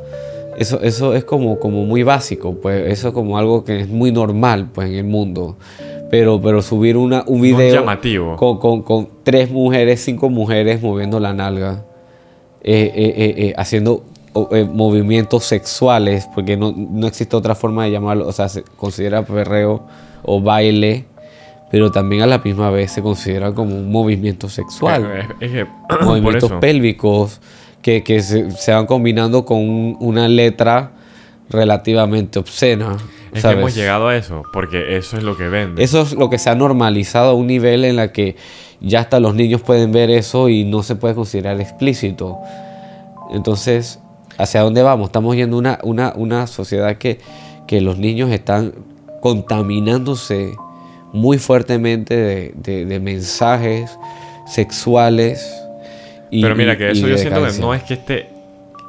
eso, 0.58 0.80
eso 0.82 1.14
es 1.14 1.26
como, 1.26 1.60
como 1.60 1.84
muy 1.84 2.04
básico, 2.04 2.56
pues 2.56 2.90
eso 2.90 3.10
es 3.10 3.14
como 3.14 3.38
algo 3.38 3.66
que 3.66 3.82
es 3.82 3.90
muy 3.90 4.14
normal 4.14 4.70
pues 4.74 4.90
en 4.90 4.96
el 4.96 5.04
mundo. 5.04 5.58
Pero, 6.10 6.40
pero 6.40 6.62
subir 6.62 6.96
una, 6.96 7.24
un 7.26 7.42
video 7.42 7.74
llamativo. 7.74 8.38
Con, 8.38 8.60
con, 8.60 8.84
con, 8.84 9.10
tres 9.24 9.50
mujeres, 9.50 10.00
cinco 10.00 10.30
mujeres 10.30 10.82
moviendo 10.82 11.20
la 11.20 11.34
nalga, 11.34 11.84
eh, 12.62 12.92
eh, 12.96 13.34
eh, 13.38 13.54
haciendo 13.58 14.04
eh, 14.52 14.66
movimientos 14.66 15.46
sexuales, 15.46 16.28
porque 16.34 16.58
no, 16.58 16.74
no, 16.76 17.08
existe 17.08 17.36
otra 17.36 17.56
forma 17.56 17.86
de 17.86 17.92
llamarlo, 17.92 18.28
o 18.28 18.32
sea, 18.32 18.50
se 18.50 18.64
considera 18.64 19.24
perreo 19.24 19.84
o 20.24 20.42
baile, 20.42 21.06
pero 21.70 21.92
también 21.92 22.24
a 22.24 22.28
la 22.28 22.40
misma 22.40 22.70
vez 22.70 22.92
se 22.92 23.02
considera 23.02 23.54
como 23.54 23.76
un 23.76 23.92
movimiento 23.92 24.50
sexual. 24.50 25.28
Movimientos 26.04 26.52
pélvicos 26.54 27.42
que, 27.82 28.04
que 28.04 28.22
se, 28.22 28.50
se, 28.52 28.72
van 28.72 28.86
combinando 28.86 29.46
con 29.46 29.98
una 30.00 30.28
letra 30.28 30.92
relativamente 31.50 32.40
obscena. 32.40 32.98
Es 33.34 33.44
que 33.44 33.52
hemos 33.52 33.76
llegado 33.76 34.08
a 34.08 34.16
eso, 34.16 34.44
porque 34.54 34.98
eso 34.98 35.18
es 35.18 35.24
lo 35.24 35.36
que 35.36 35.48
vende. 35.50 35.84
Eso 35.84 36.02
es 36.02 36.14
lo 36.14 36.30
que 36.30 36.38
se 36.38 36.50
ha 36.50 36.56
normalizado 36.56 37.32
a 37.32 37.34
un 37.34 37.48
nivel 37.48 37.86
en 37.86 37.96
la 37.96 38.12
que 38.12 38.36
ya 38.80 39.00
hasta 39.00 39.20
los 39.20 39.34
niños 39.34 39.62
pueden 39.62 39.92
ver 39.92 40.10
eso 40.10 40.50
y 40.50 40.64
no 40.64 40.84
se 40.84 40.96
puede 40.96 41.16
considerar 41.16 41.60
explícito. 41.60 42.38
Entonces, 43.32 44.00
hacia 44.38 44.62
dónde 44.62 44.82
vamos. 44.84 45.08
Estamos 45.08 45.36
yendo 45.36 45.58
una, 45.58 45.80
una, 45.84 46.14
una 46.16 46.48
sociedad 46.48 46.98
que, 46.98 47.20
que 47.68 47.82
los 47.82 47.98
niños 47.98 48.30
están 48.32 48.74
contaminándose 49.22 50.56
muy 51.12 51.38
fuertemente 51.38 52.16
de, 52.16 52.54
de- 52.56 52.86
de 52.86 53.00
mensajes 53.00 53.98
sexuales. 54.46 55.54
y- 56.32 56.42
Pero 56.42 56.56
mira, 56.56 56.78
que 56.78 56.92
eso 56.92 57.08
yo 57.08 57.18
siento 57.18 57.40
que 57.42 57.62
no 57.62 57.74
es 57.74 57.84
que 57.84 57.94
este. 57.96 58.30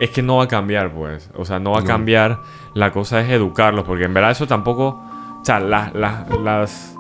Es 0.01 0.11
que 0.11 0.23
no 0.23 0.37
va 0.39 0.45
a 0.45 0.49
cambiar, 0.49 0.93
pues. 0.93 1.31
O 1.37 1.45
sea, 1.45 1.59
no 1.61 1.71
va 1.73 1.79
a 1.79 1.81
cambiar. 1.87 2.39
La 2.75 2.91
cosa 2.91 3.21
es 3.21 3.31
educarlos, 3.31 3.85
porque 3.85 4.05
en 4.05 4.15
verdad 4.15 4.33
eso 4.33 4.47
tampoco. 4.47 5.01
O 5.41 5.45
sea, 5.45 5.61
las. 5.61 5.95
las, 5.95 6.29
las 6.41 6.91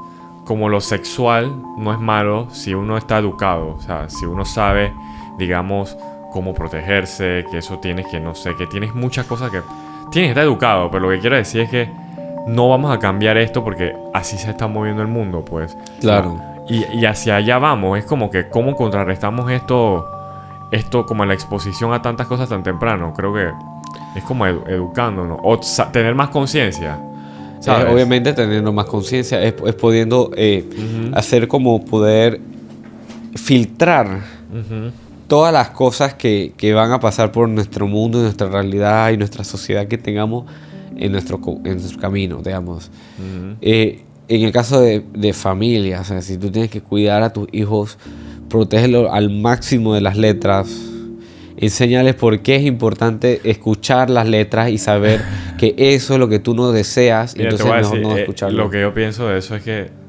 como 0.45 0.69
lo 0.69 0.83
sexual 0.83 1.51
no 1.79 1.93
es 1.95 1.99
malo 1.99 2.49
si 2.53 2.75
uno 2.75 2.99
está 2.99 3.19
educado. 3.19 3.77
O 3.77 3.81
sea, 3.81 4.11
si 4.11 4.27
uno 4.27 4.45
sabe, 4.45 4.93
digamos, 5.39 5.97
cómo 6.35 6.53
protegerse, 6.53 7.47
que 7.50 7.59
eso 7.59 7.79
tienes 7.79 8.07
que, 8.09 8.19
no 8.21 8.35
sé, 8.35 8.55
que 8.57 8.67
tienes 8.67 8.93
muchas 8.95 9.25
cosas 9.26 9.50
que. 9.53 9.61
Tienes 10.11 10.29
que 10.29 10.31
estar 10.33 10.45
educado, 10.45 10.91
pero 10.91 11.05
lo 11.05 11.11
que 11.14 11.21
quiero 11.21 11.37
decir 11.37 11.62
es 11.62 11.71
que 11.71 11.88
no 12.49 12.69
vamos 12.69 12.95
a 12.95 12.99
cambiar 12.99 13.37
esto 13.38 13.62
porque 13.64 13.95
así 14.12 14.37
se 14.37 14.50
está 14.50 14.67
moviendo 14.69 15.00
el 15.00 15.09
mundo, 15.09 15.45
pues. 15.45 15.76
Claro. 16.00 16.38
Y, 16.69 16.85
y 16.99 17.07
hacia 17.07 17.37
allá 17.37 17.59
vamos. 17.59 17.97
Es 17.99 18.05
como 18.05 18.31
que 18.31 18.49
cómo 18.49 18.75
contrarrestamos 18.75 19.50
esto, 19.50 20.05
esto 20.73 21.07
como 21.07 21.25
la 21.25 21.35
exposición 21.35 21.93
a 21.95 22.03
tantas 22.03 22.26
cosas 22.26 22.49
tan 22.49 22.62
temprano. 22.62 23.12
Creo 23.17 23.33
que 23.33 23.49
es 24.17 24.25
como 24.25 24.45
edu- 24.47 24.69
educándonos. 24.69 25.38
O 25.43 25.59
tener 25.93 26.14
más 26.14 26.29
conciencia. 26.31 26.99
Es 27.59 27.64
¿sabes? 27.67 27.91
obviamente 27.93 28.33
teniendo 28.35 28.73
más 28.73 28.87
conciencia, 28.87 29.41
es, 29.43 29.55
es 29.64 29.75
pudiendo 29.75 30.31
eh, 30.37 30.69
hacer 31.14 31.49
como 31.49 31.83
poder 31.83 32.41
filtrar 33.37 34.07
Ujú. 34.53 34.93
Todas 35.26 35.52
las 35.52 35.71
cosas 35.71 36.14
que, 36.14 36.52
que 36.57 36.75
van 36.75 36.93
a 36.93 37.00
pasar 37.00 37.33
por 37.33 37.49
nuestro 37.49 37.87
mundo, 37.87 38.21
nuestra 38.21 38.49
realidad 38.49 39.11
y 39.11 39.16
nuestra 39.16 39.45
sociedad 39.45 39.87
que 39.87 39.99
tengamos 39.99 40.45
en 40.97 41.12
nuestro, 41.12 41.40
en 41.64 41.78
nuestro 41.78 42.00
camino, 42.00 42.40
digamos. 42.43 42.90
Ujú. 43.19 43.57
Eh, 43.61 44.02
en 44.28 44.43
el 44.43 44.52
caso 44.52 44.81
de, 44.81 45.04
de 45.12 45.33
familia, 45.33 46.00
o 46.00 46.04
sea, 46.04 46.23
si 46.23 46.38
tú 46.38 46.50
tienes 46.50 46.71
que 46.71 46.81
cuidar 46.81 47.23
a 47.23 47.33
tus 47.33 47.47
hijos, 47.52 47.99
protégelo 48.49 49.12
al 49.12 49.31
máximo 49.31 49.95
de 49.95 50.00
las 50.00 50.16
letras. 50.16 50.69
Enséñales 51.57 52.14
por 52.14 52.40
qué 52.40 52.57
es 52.57 52.64
importante 52.64 53.40
escuchar 53.45 54.11
las 54.11 54.28
letras 54.28 54.71
y 54.71 54.78
saber 54.78 55.23
que 55.59 55.75
eso 55.76 56.14
es 56.14 56.21
lo 56.21 56.28
que 56.28 56.38
tú 56.38 56.54
no 56.54 56.73
deseas. 56.73 57.37
Mira, 57.37 57.50
entonces 57.50 57.66
mejor 57.66 57.83
decir, 57.83 58.00
no 58.00 58.16
eh, 58.16 58.21
escucharlo. 58.21 58.64
lo 58.64 58.71
que 58.71 58.81
yo 58.81 58.95
pienso 58.95 59.28
de 59.28 59.38
eso 59.38 59.57
es 59.57 59.62
que 59.62 60.04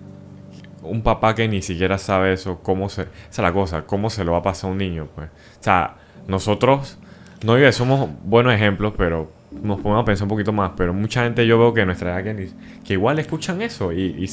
un 0.85 1.01
papá 1.01 1.35
que 1.35 1.47
ni 1.47 1.61
siquiera 1.61 1.97
sabe 1.97 2.33
eso, 2.33 2.59
cómo 2.61 2.89
se... 2.89 3.03
Esa 3.03 3.09
es 3.29 3.39
la 3.39 3.53
cosa, 3.53 3.83
cómo 3.85 4.09
se 4.09 4.23
lo 4.23 4.31
va 4.31 4.39
a 4.39 4.41
pasar 4.43 4.69
a 4.69 4.71
un 4.73 4.77
niño, 4.77 5.07
pues. 5.15 5.29
O 5.29 5.63
sea, 5.63 5.95
nosotros, 6.27 6.97
no 7.43 7.55
digo 7.55 7.71
somos 7.71 8.09
buenos 8.23 8.53
ejemplos, 8.53 8.93
pero 8.97 9.31
nos 9.51 9.79
podemos 9.81 10.03
pensar 10.05 10.25
un 10.25 10.29
poquito 10.29 10.51
más, 10.51 10.71
pero 10.75 10.93
mucha 10.93 11.23
gente 11.23 11.45
yo 11.47 11.57
veo 11.57 11.73
que 11.73 11.85
nuestra 11.85 12.19
edad 12.19 12.35
que, 12.83 12.93
igual 12.93 13.19
escuchan 13.19 13.61
eso 13.61 13.93
y, 13.93 14.29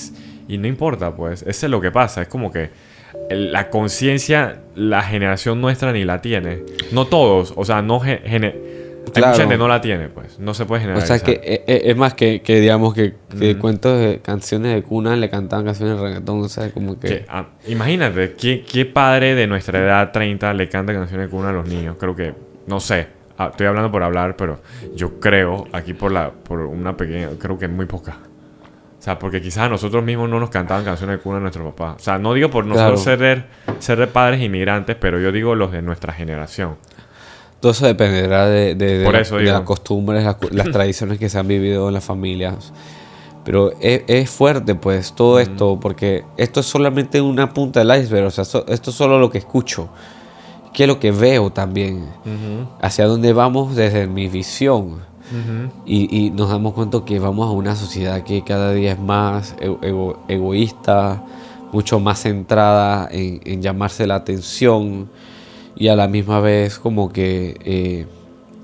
y, 0.48 0.58
no 0.58 0.66
importa, 0.66 1.14
pues. 1.14 1.42
Eso 1.42 1.66
es 1.66 1.70
lo 1.70 1.80
que 1.80 1.90
pasa, 1.90 2.22
es 2.22 2.28
como 2.28 2.50
que 2.50 2.70
la 3.30 3.70
conciencia, 3.70 4.62
la 4.74 5.02
generación 5.02 5.60
nuestra 5.60 5.92
ni 5.92 6.04
la 6.04 6.20
tiene. 6.22 6.62
No 6.92 7.06
todos, 7.06 7.52
o 7.56 7.64
sea, 7.64 7.82
no... 7.82 8.00
ge- 8.00 8.22
Hay 9.06 9.12
Claro. 9.12 9.28
mucha 9.32 9.42
gente 9.42 9.58
no 9.58 9.68
la 9.68 9.80
tiene, 9.80 10.08
pues. 10.08 10.38
No 10.38 10.54
se 10.54 10.64
puede 10.64 10.80
O 10.80 10.82
generalizar. 10.82 11.18
sea, 11.18 11.24
que 11.26 11.32
eh, 11.42 11.64
eh, 11.66 11.82
es 11.86 11.96
más 11.96 12.14
que, 12.14 12.40
que 12.42 12.60
digamos 12.60 12.94
que, 12.94 13.14
que 13.38 13.58
cuentos 13.58 13.98
de 13.98 14.20
canciones 14.20 14.74
de 14.74 14.82
cuna 14.82 15.16
le 15.16 15.28
cantaban 15.28 15.64
canciones 15.64 15.96
de 15.96 16.02
reggaetón, 16.02 16.40
o 16.40 16.48
sea, 16.48 16.70
como 16.70 16.98
que... 16.98 17.08
Que, 17.08 17.26
ah, 17.28 17.46
imagínate, 17.66 18.34
¿qué, 18.34 18.64
¿qué 18.64 18.86
padre 18.86 19.34
de 19.34 19.46
nuestra 19.46 19.78
edad 19.80 20.12
30 20.12 20.54
le 20.54 20.68
canta 20.68 20.92
canciones 20.94 21.26
de 21.26 21.30
cuna 21.30 21.50
a 21.50 21.52
los 21.52 21.66
niños? 21.68 21.96
Creo 21.98 22.14
que, 22.16 22.34
no 22.66 22.80
sé, 22.80 23.08
ah, 23.38 23.48
estoy 23.50 23.66
hablando 23.66 23.90
por 23.90 24.02
hablar, 24.02 24.36
pero 24.36 24.60
yo 24.94 25.18
creo, 25.20 25.66
aquí 25.72 25.92
por, 25.94 26.12
la, 26.12 26.30
por 26.30 26.60
una 26.60 26.96
pequeña, 26.96 27.28
creo 27.38 27.58
que 27.58 27.68
muy 27.68 27.86
poca. 27.86 28.18
O 28.98 29.04
sea, 29.04 29.18
porque 29.18 29.42
quizás 29.42 29.64
a 29.64 29.68
nosotros 29.68 30.04
mismos 30.04 30.30
no 30.30 30.38
nos 30.38 30.48
cantaban 30.48 30.84
canciones 30.84 31.16
de 31.16 31.22
cuna 31.24 31.38
a 31.38 31.40
nuestro 31.40 31.64
papá. 31.74 31.94
O 31.94 31.98
sea, 31.98 32.18
no 32.18 32.34
digo 32.34 32.50
por 32.50 32.64
nosotros 32.64 33.02
Claro. 33.02 33.18
ser, 33.18 33.44
ser 33.80 33.98
de 33.98 34.06
padres 34.06 34.40
inmigrantes, 34.40 34.94
pero 34.94 35.18
yo 35.18 35.32
digo 35.32 35.56
los 35.56 35.72
de 35.72 35.82
nuestra 35.82 36.12
generación. 36.12 36.76
Todo 37.62 37.72
eso 37.72 37.86
dependerá 37.86 38.46
de, 38.48 38.74
de, 38.74 38.98
de 38.98 39.04
eso 39.22 39.36
de 39.36 39.44
las 39.52 39.62
costumbres, 39.62 40.24
las, 40.24 40.36
las 40.50 40.66
tradiciones 40.72 41.18
que 41.18 41.30
se 41.30 41.38
han 41.38 41.48
vivido 41.48 41.88
en 41.88 41.94
las 41.94 42.04
familias. 42.04 42.72
Pero 43.44 43.72
es, 43.80 44.02
es 44.06 44.28
fuerte, 44.30 44.74
pues, 44.74 45.14
todo 45.14 45.38
esto, 45.40 45.78
porque 45.80 46.24
esto 46.36 46.60
es 46.60 46.66
solamente 46.66 47.20
una 47.20 47.54
punta 47.54 47.82
del 47.82 48.02
iceberg. 48.02 48.26
O 48.26 48.30
sea, 48.30 48.44
so- 48.44 48.66
esto 48.68 48.90
es 48.90 48.96
solo 48.96 49.18
lo 49.18 49.30
que 49.30 49.38
escucho. 49.38 49.88
¿Qué 50.74 50.84
es 50.84 50.88
lo 50.88 50.98
que 51.00 51.10
veo 51.12 51.50
también? 51.50 52.04
Hacia 52.80 53.06
dónde 53.06 53.32
vamos 53.32 53.74
desde 53.76 54.06
mi 54.06 54.28
visión. 54.28 55.10
Y, 55.86 56.26
y 56.26 56.30
nos 56.30 56.50
damos 56.50 56.74
cuenta 56.74 57.04
que 57.06 57.18
vamos 57.18 57.48
a 57.48 57.52
una 57.52 57.74
sociedad 57.74 58.22
que 58.22 58.44
cada 58.44 58.72
día 58.74 58.92
es 58.92 58.98
más 58.98 59.54
ego- 59.60 59.78
ego- 59.82 60.18
egoísta, 60.28 61.22
mucho 61.72 62.00
más 62.00 62.20
centrada 62.22 63.08
en, 63.10 63.40
en 63.44 63.62
llamarse 63.62 64.06
la 64.06 64.16
atención 64.16 65.08
y 65.82 65.88
a 65.88 65.96
la 65.96 66.06
misma 66.06 66.38
vez 66.38 66.78
como 66.78 67.12
que 67.12 67.56
eh, 67.64 68.06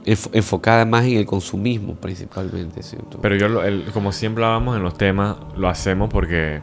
enfo- 0.06 0.30
enfocada 0.32 0.84
más 0.84 1.04
en 1.04 1.16
el 1.16 1.26
consumismo 1.26 1.94
principalmente, 1.96 2.82
¿cierto? 2.84 3.18
Pero 3.20 3.34
yo, 3.34 3.48
lo- 3.48 3.64
el- 3.64 3.86
como 3.92 4.12
siempre 4.12 4.44
hablamos 4.44 4.76
en 4.76 4.84
los 4.84 4.96
temas, 4.96 5.36
lo 5.56 5.68
hacemos 5.68 6.10
porque 6.10 6.60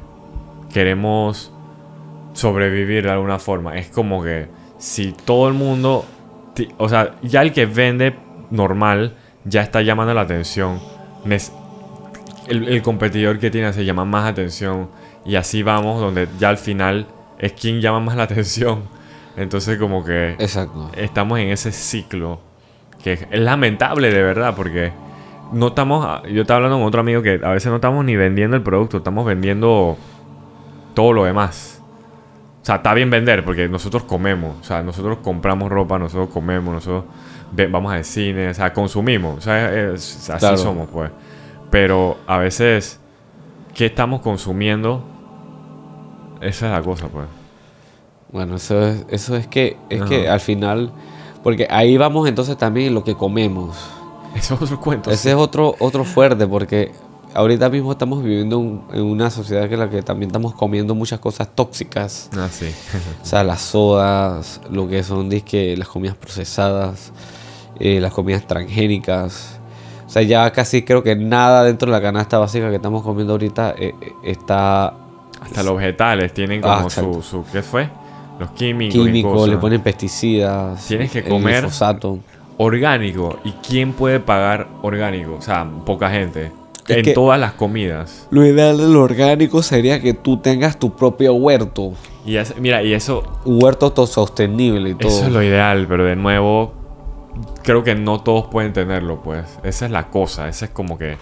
queremos 0.73 1.51
sobrevivir 2.33 3.03
de 3.03 3.11
alguna 3.11 3.37
forma. 3.37 3.77
Es 3.77 3.87
como 3.89 4.23
que 4.23 4.47
si 4.77 5.11
todo 5.11 5.49
el 5.49 5.53
mundo, 5.55 6.05
o 6.77 6.87
sea, 6.87 7.15
ya 7.21 7.41
el 7.41 7.51
que 7.51 7.65
vende 7.65 8.15
normal 8.49 9.15
ya 9.43 9.61
está 9.61 9.81
llamando 9.81 10.13
la 10.13 10.21
atención. 10.21 10.79
El, 12.47 12.67
el 12.69 12.81
competidor 12.81 13.39
que 13.39 13.49
tiene 13.51 13.73
se 13.73 13.83
llama 13.83 14.05
más 14.05 14.29
atención 14.29 14.87
y 15.25 15.35
así 15.35 15.63
vamos 15.63 15.99
donde 15.99 16.27
ya 16.39 16.47
al 16.49 16.57
final 16.57 17.07
es 17.39 17.51
quien 17.53 17.81
llama 17.81 17.99
más 17.99 18.15
la 18.15 18.23
atención. 18.29 18.83
Entonces 19.37 19.77
como 19.77 20.03
que 20.05 20.31
Exacto. 20.39 20.89
estamos 20.95 21.39
en 21.39 21.49
ese 21.49 21.71
ciclo 21.71 22.39
que 23.03 23.13
es 23.13 23.27
es 23.29 23.39
lamentable 23.39 24.11
de 24.11 24.23
verdad 24.23 24.55
porque 24.55 24.91
no 25.51 25.67
estamos 25.67 26.23
yo 26.31 26.41
estaba 26.41 26.57
hablando 26.57 26.77
con 26.77 26.87
otro 26.87 27.01
amigo 27.01 27.21
que 27.21 27.39
a 27.43 27.49
veces 27.51 27.69
no 27.69 27.75
estamos 27.75 28.03
ni 28.05 28.15
vendiendo 28.15 28.55
el 28.57 28.63
producto 28.63 28.97
estamos 28.97 29.25
vendiendo 29.25 29.95
todo 30.95 31.13
lo 31.13 31.25
demás 31.25 31.81
o 32.61 32.65
sea 32.65 32.75
está 32.77 32.93
bien 32.95 33.09
vender 33.11 33.45
porque 33.45 33.69
nosotros 33.69 34.03
comemos 34.03 34.55
o 34.59 34.63
sea 34.63 34.81
nosotros 34.81 35.19
compramos 35.21 35.69
ropa 35.69 35.99
nosotros 35.99 36.29
comemos 36.29 36.73
nosotros 36.73 37.03
vamos 37.69 37.93
al 37.93 38.03
cine 38.05 38.49
o 38.49 38.53
sea 38.55 38.73
consumimos 38.73 39.37
o 39.37 39.41
sea 39.41 39.71
es- 39.93 40.29
así 40.29 40.39
Claro. 40.39 40.57
somos 40.57 40.87
pues 40.89 41.11
pero 41.69 42.17
a 42.25 42.37
veces 42.39 42.99
qué 43.75 43.85
estamos 43.87 44.21
consumiendo 44.21 45.03
esa 46.41 46.65
es 46.67 46.71
la 46.71 46.81
cosa 46.81 47.07
pues 47.07 47.27
Bueno, 48.35 48.57
eso 48.57 48.85
es, 48.85 49.05
eso 49.09 49.35
es 49.37 49.47
que 49.47 49.77
es 49.89 50.01
que 50.03 50.27
al 50.29 50.41
final, 50.41 50.91
porque 51.41 51.67
ahí 51.69 51.95
vamos 51.97 52.27
entonces 52.27 52.57
también 52.57 52.87
en 52.89 52.93
lo 52.93 53.03
que 53.03 53.15
comemos. 53.15 53.75
eso 54.35 54.55
es 54.55 54.61
otro 54.61 54.79
cuento 54.81 55.09
Ese 55.09 55.29
es 55.29 55.35
otro, 55.37 55.73
otro 55.79 56.03
fuerte 56.03 56.45
porque 56.45 56.91
ahorita 57.33 57.69
mismo 57.69 57.93
estamos 57.93 58.21
viviendo 58.21 58.59
un- 58.59 58.83
en 58.93 59.03
una 59.03 59.29
sociedad 59.29 59.71
en 59.71 59.79
la 59.79 59.89
que 59.89 60.01
también 60.01 60.29
estamos 60.29 60.53
comiendo 60.53 60.93
muchas 60.95 61.19
cosas 61.19 61.47
tóxicas. 61.55 62.29
ah 62.37 62.49
sí 62.51 62.67
O 63.23 63.25
sea, 63.25 63.45
las 63.45 63.61
sodas, 63.61 64.59
lo 64.69 64.87
que 64.89 65.01
son 65.03 65.29
disque, 65.29 65.75
las 65.77 65.87
comidas 65.87 66.17
procesadas, 66.17 67.13
eh, 67.79 68.01
las 68.01 68.11
comidas 68.13 68.45
transgénicas. 68.45 69.59
O 70.05 70.09
sea, 70.09 70.23
ya 70.23 70.51
casi 70.51 70.83
creo 70.83 71.03
que 71.03 71.15
nada 71.15 71.63
dentro 71.63 71.87
de 71.89 71.97
la 71.97 72.01
canasta 72.01 72.37
básica 72.37 72.69
que 72.69 72.75
estamos 72.75 73.01
comiendo 73.01 73.31
ahorita 73.33 73.75
eh, 73.77 73.93
eh, 74.01 74.11
está 74.23 74.93
Hasta 75.41 75.63
los 75.63 75.77
vegetales 75.77 76.33
tienen 76.33 76.59
como 76.61 76.73
Ah, 76.73 76.79
su, 76.81 76.87
exacto. 76.87 77.21
su. 77.21 77.43
¿Qué 77.51 77.61
fue? 77.61 77.89
Los 78.39 78.51
químicos. 78.51 78.95
y 78.95 78.99
químico, 78.99 79.31
cosas. 79.33 79.49
le 79.49 79.57
ponen 79.57 79.81
pesticidas. 79.81 80.85
Tienes 80.87 81.11
que 81.11 81.23
comer- 81.23 81.61
glifosato. 81.61 82.19
Orgánico. 82.57 83.39
¿Y 83.43 83.51
quién 83.67 83.93
puede 83.93 84.19
pagar 84.19 84.67
orgánico? 84.81 85.35
O 85.35 85.41
sea, 85.41 85.67
poca 85.85 86.09
gente. 86.09 86.51
Es 86.87 87.07
en 87.07 87.13
todas 87.13 87.39
las 87.39 87.53
comidas. 87.53 88.27
Lo 88.29 88.45
ideal 88.45 88.77
de 88.77 88.87
lo 88.87 89.01
orgánico 89.01 89.63
sería 89.63 89.99
que 90.01 90.13
tú 90.13 90.37
tengas 90.37 90.77
tu 90.77 90.95
propio 90.95 91.33
huerto. 91.33 91.93
Y 92.25 92.35
es- 92.37 92.55
mira, 92.59 92.83
y 92.83 92.93
eso. 92.93 93.23
Huerto 93.45 93.87
autosostenible 93.87 94.91
y 94.91 94.95
todo. 94.95 95.09
Eso 95.09 95.25
es 95.25 95.31
lo 95.31 95.41
ideal, 95.41 95.85
pero 95.89 96.05
de 96.05 96.15
nuevo. 96.15 96.73
Creo 97.63 97.83
que 97.83 97.95
no 97.95 98.21
todos 98.21 98.45
pueden 98.47 98.71
tenerlo, 98.71 99.21
pues. 99.21 99.57
Esa 99.63 99.85
es 99.85 99.91
la 99.91 100.07
cosa. 100.09 100.47
Esa 100.47 100.65
es 100.65 100.71
como 100.71 100.97
que. 100.97 101.17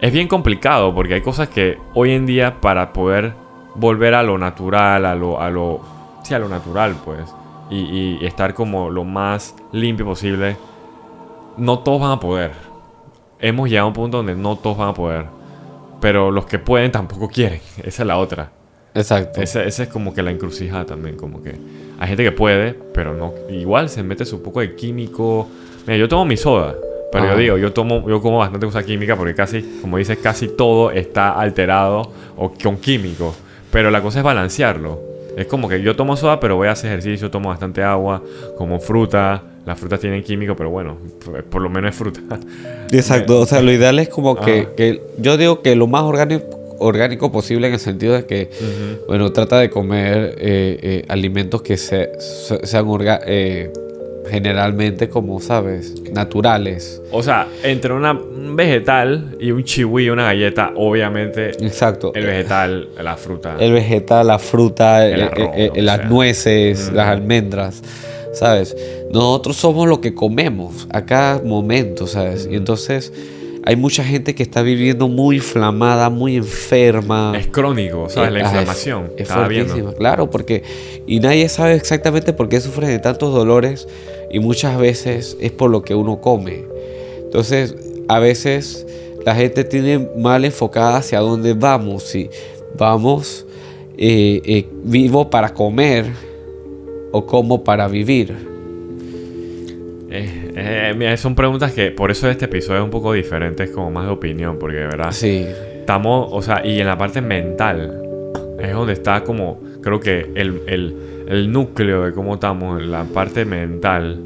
Es 0.00 0.12
bien 0.12 0.28
complicado 0.28 0.94
porque 0.94 1.14
hay 1.14 1.20
cosas 1.20 1.48
que 1.48 1.78
hoy 1.94 2.12
en 2.12 2.26
día 2.26 2.60
para 2.60 2.92
poder 2.92 3.34
volver 3.76 4.14
a 4.14 4.22
lo 4.22 4.36
natural, 4.38 5.04
a 5.06 5.14
lo, 5.14 5.40
a 5.40 5.50
lo, 5.50 5.80
sí, 6.30 6.34
a 6.34 6.38
lo 6.38 6.48
natural, 6.48 6.96
pues, 7.04 7.34
y, 7.70 8.18
y 8.20 8.26
estar 8.26 8.54
como 8.54 8.90
lo 8.90 9.04
más 9.04 9.54
limpio 9.72 10.06
posible, 10.06 10.56
no 11.56 11.80
todos 11.80 12.00
van 12.00 12.12
a 12.12 12.20
poder. 12.20 12.52
Hemos 13.40 13.68
llegado 13.68 13.86
a 13.86 13.88
un 13.88 13.94
punto 13.94 14.18
donde 14.18 14.34
no 14.34 14.56
todos 14.56 14.78
van 14.78 14.88
a 14.88 14.94
poder, 14.94 15.26
pero 16.00 16.30
los 16.30 16.46
que 16.46 16.58
pueden 16.58 16.92
tampoco 16.92 17.28
quieren. 17.28 17.60
Esa 17.82 18.02
es 18.02 18.06
la 18.06 18.18
otra. 18.18 18.50
Exacto. 18.94 19.40
Esa, 19.40 19.62
esa 19.62 19.84
es 19.84 19.88
como 19.88 20.12
que 20.12 20.22
la 20.22 20.32
encrucijada 20.32 20.84
también, 20.84 21.16
como 21.16 21.42
que 21.42 21.54
hay 22.00 22.08
gente 22.08 22.24
que 22.24 22.32
puede, 22.32 22.72
pero 22.72 23.14
no 23.14 23.32
igual 23.48 23.88
se 23.88 24.02
mete 24.02 24.24
su 24.24 24.42
poco 24.42 24.58
de 24.60 24.74
químico 24.74 25.46
Mira, 25.86 25.96
yo 25.96 26.08
tomo 26.08 26.24
mi 26.24 26.36
soda. 26.36 26.74
Pero 27.12 27.26
yo 27.26 27.36
digo, 27.36 27.58
yo 27.58 27.72
tomo, 27.72 28.08
yo 28.08 28.20
como 28.22 28.38
bastante 28.38 28.66
cosa 28.66 28.84
química 28.84 29.16
porque 29.16 29.34
casi, 29.34 29.62
como 29.80 29.96
dices, 29.96 30.18
casi 30.18 30.48
todo 30.48 30.92
está 30.92 31.32
alterado 31.32 32.12
o 32.36 32.52
con 32.52 32.76
químicos. 32.76 33.34
Pero 33.72 33.90
la 33.90 34.00
cosa 34.00 34.20
es 34.20 34.24
balancearlo. 34.24 35.09
Es 35.36 35.46
como 35.46 35.68
que 35.68 35.80
yo 35.82 35.94
tomo 35.96 36.16
soda, 36.16 36.40
pero 36.40 36.56
voy 36.56 36.68
a 36.68 36.72
hacer 36.72 36.90
ejercicio, 36.90 37.30
tomo 37.30 37.48
bastante 37.50 37.82
agua, 37.82 38.22
como 38.56 38.78
fruta. 38.80 39.42
Las 39.66 39.78
frutas 39.78 40.00
tienen 40.00 40.22
químico, 40.22 40.56
pero 40.56 40.70
bueno, 40.70 40.96
por, 41.24 41.44
por 41.44 41.62
lo 41.62 41.68
menos 41.70 41.90
es 41.90 41.96
fruta. 41.96 42.20
Exacto, 42.92 43.40
o 43.40 43.46
sea, 43.46 43.60
lo 43.62 43.70
ideal 43.72 43.98
es 43.98 44.08
como 44.08 44.34
que, 44.36 44.68
que 44.76 45.02
yo 45.18 45.36
digo 45.36 45.62
que 45.62 45.76
lo 45.76 45.86
más 45.86 46.02
orgánico, 46.02 46.44
orgánico 46.78 47.30
posible 47.30 47.68
en 47.68 47.74
el 47.74 47.78
sentido 47.80 48.14
de 48.14 48.24
que, 48.26 48.50
bueno, 49.06 49.30
trata 49.32 49.58
de 49.60 49.68
comer 49.70 50.34
eh, 50.38 50.78
eh, 50.82 51.04
alimentos 51.08 51.60
que 51.62 51.76
se, 51.76 52.10
se- 52.18 52.66
sean 52.66 52.86
orga- 52.86 53.20
eh, 53.26 53.70
generalmente, 54.28 55.08
como 55.08 55.40
sabes, 55.40 55.94
naturales. 56.12 57.00
O 57.12 57.22
sea, 57.22 57.46
entre 57.62 57.92
una, 57.92 58.12
un 58.12 58.56
vegetal 58.56 59.36
y 59.40 59.50
un 59.50 59.64
chihui, 59.64 60.08
una 60.10 60.24
galleta, 60.24 60.72
obviamente 60.76 61.50
Exacto. 61.64 62.12
el 62.14 62.26
vegetal, 62.26 62.88
la 63.02 63.16
fruta. 63.16 63.56
El 63.58 63.72
vegetal, 63.72 64.26
la 64.26 64.38
fruta, 64.38 65.06
El 65.08 65.20
eh, 65.20 65.24
arroz, 65.24 65.50
eh, 65.54 65.66
lo 65.68 65.72
que 65.74 65.82
las 65.82 66.10
nueces, 66.10 66.90
Mm. 66.90 66.94
las 66.96 67.08
almendras, 67.08 67.82
¿sabes? 68.32 68.76
Nosotros 69.12 69.56
somos 69.56 69.88
lo 69.88 70.00
que 70.00 70.14
comemos 70.14 70.86
a 70.92 71.04
cada 71.04 71.42
momento, 71.42 72.06
¿sabes? 72.06 72.48
Y 72.50 72.56
entonces 72.56 73.12
hay 73.64 73.76
mucha 73.76 74.02
gente 74.04 74.34
que 74.34 74.42
está 74.42 74.62
viviendo 74.62 75.06
muy 75.08 75.36
inflamada, 75.36 76.08
muy 76.10 76.36
enferma. 76.36 77.32
Es 77.38 77.46
crónico, 77.48 78.08
¿sabes? 78.08 78.32
La 78.32 78.38
Eh, 78.38 78.42
ah, 78.42 78.46
es- 78.46 78.52
inflamación. 78.52 79.04
Es, 79.16 79.28
viendo. 79.28 79.34
fuertísima, 79.68 79.92
claro, 79.94 80.30
porque 80.30 80.62
y 81.06 81.20
nadie 81.20 81.48
sabe 81.48 81.74
exactamente 81.74 82.32
por 82.32 82.48
qué 82.48 82.60
sufre 82.60 82.88
de 82.88 82.98
tantos 82.98 83.32
dolores 83.34 83.86
y 84.30 84.38
muchas 84.40 84.78
veces 84.78 85.36
es 85.40 85.52
por 85.52 85.70
lo 85.70 85.82
que 85.82 85.94
uno 85.94 86.20
come. 86.20 86.64
Entonces, 87.22 87.74
a 88.08 88.18
veces 88.18 88.86
la 89.24 89.34
gente 89.34 89.64
tiene 89.64 90.08
mal 90.16 90.44
enfocada 90.44 90.96
hacia 90.98 91.20
dónde 91.20 91.52
vamos. 91.54 92.04
Si 92.04 92.28
vamos 92.78 93.46
eh, 93.98 94.40
eh, 94.46 94.66
vivo 94.84 95.28
para 95.28 95.52
comer 95.52 96.06
o 97.12 97.26
como 97.26 97.62
para 97.62 97.86
vivir. 97.88 98.49
Eh, 100.12 100.52
eh, 100.56 100.94
mira, 100.96 101.16
son 101.16 101.34
preguntas 101.34 101.72
que 101.72 101.90
por 101.92 102.10
eso 102.10 102.28
este 102.28 102.46
episodio 102.46 102.80
es 102.80 102.84
un 102.84 102.90
poco 102.90 103.12
diferente, 103.12 103.62
es 103.64 103.70
como 103.70 103.90
más 103.90 104.06
de 104.06 104.12
opinión, 104.12 104.58
porque 104.58 104.78
de 104.78 104.86
verdad 104.86 105.12
Sí, 105.12 105.46
estamos, 105.78 106.28
o 106.32 106.42
sea, 106.42 106.66
y 106.66 106.80
en 106.80 106.86
la 106.86 106.98
parte 106.98 107.20
mental 107.20 108.02
es 108.58 108.72
donde 108.72 108.92
está 108.94 109.22
como, 109.22 109.60
creo 109.82 110.00
que 110.00 110.30
el, 110.34 110.60
el, 110.66 110.94
el 111.28 111.52
núcleo 111.52 112.04
de 112.06 112.12
cómo 112.12 112.34
estamos, 112.34 112.80
en 112.82 112.90
la 112.90 113.04
parte 113.04 113.44
mental. 113.44 114.20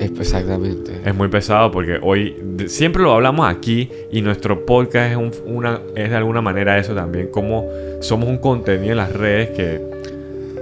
exactamente. 0.00 1.00
Es 1.04 1.14
muy 1.14 1.28
pesado 1.28 1.70
porque 1.70 1.98
hoy 2.02 2.34
siempre 2.66 3.02
lo 3.02 3.12
hablamos 3.12 3.48
aquí 3.48 3.88
y 4.10 4.22
nuestro 4.22 4.66
podcast 4.66 5.12
es, 5.12 5.16
un- 5.16 5.32
una, 5.46 5.80
es 5.94 6.10
de 6.10 6.16
alguna 6.16 6.40
manera 6.40 6.76
eso 6.78 6.94
también, 6.94 7.28
como 7.28 7.68
somos 8.00 8.28
un 8.28 8.38
contenido 8.38 8.90
en 8.92 8.96
las 8.98 9.12
redes 9.12 9.50
que, 9.50 9.80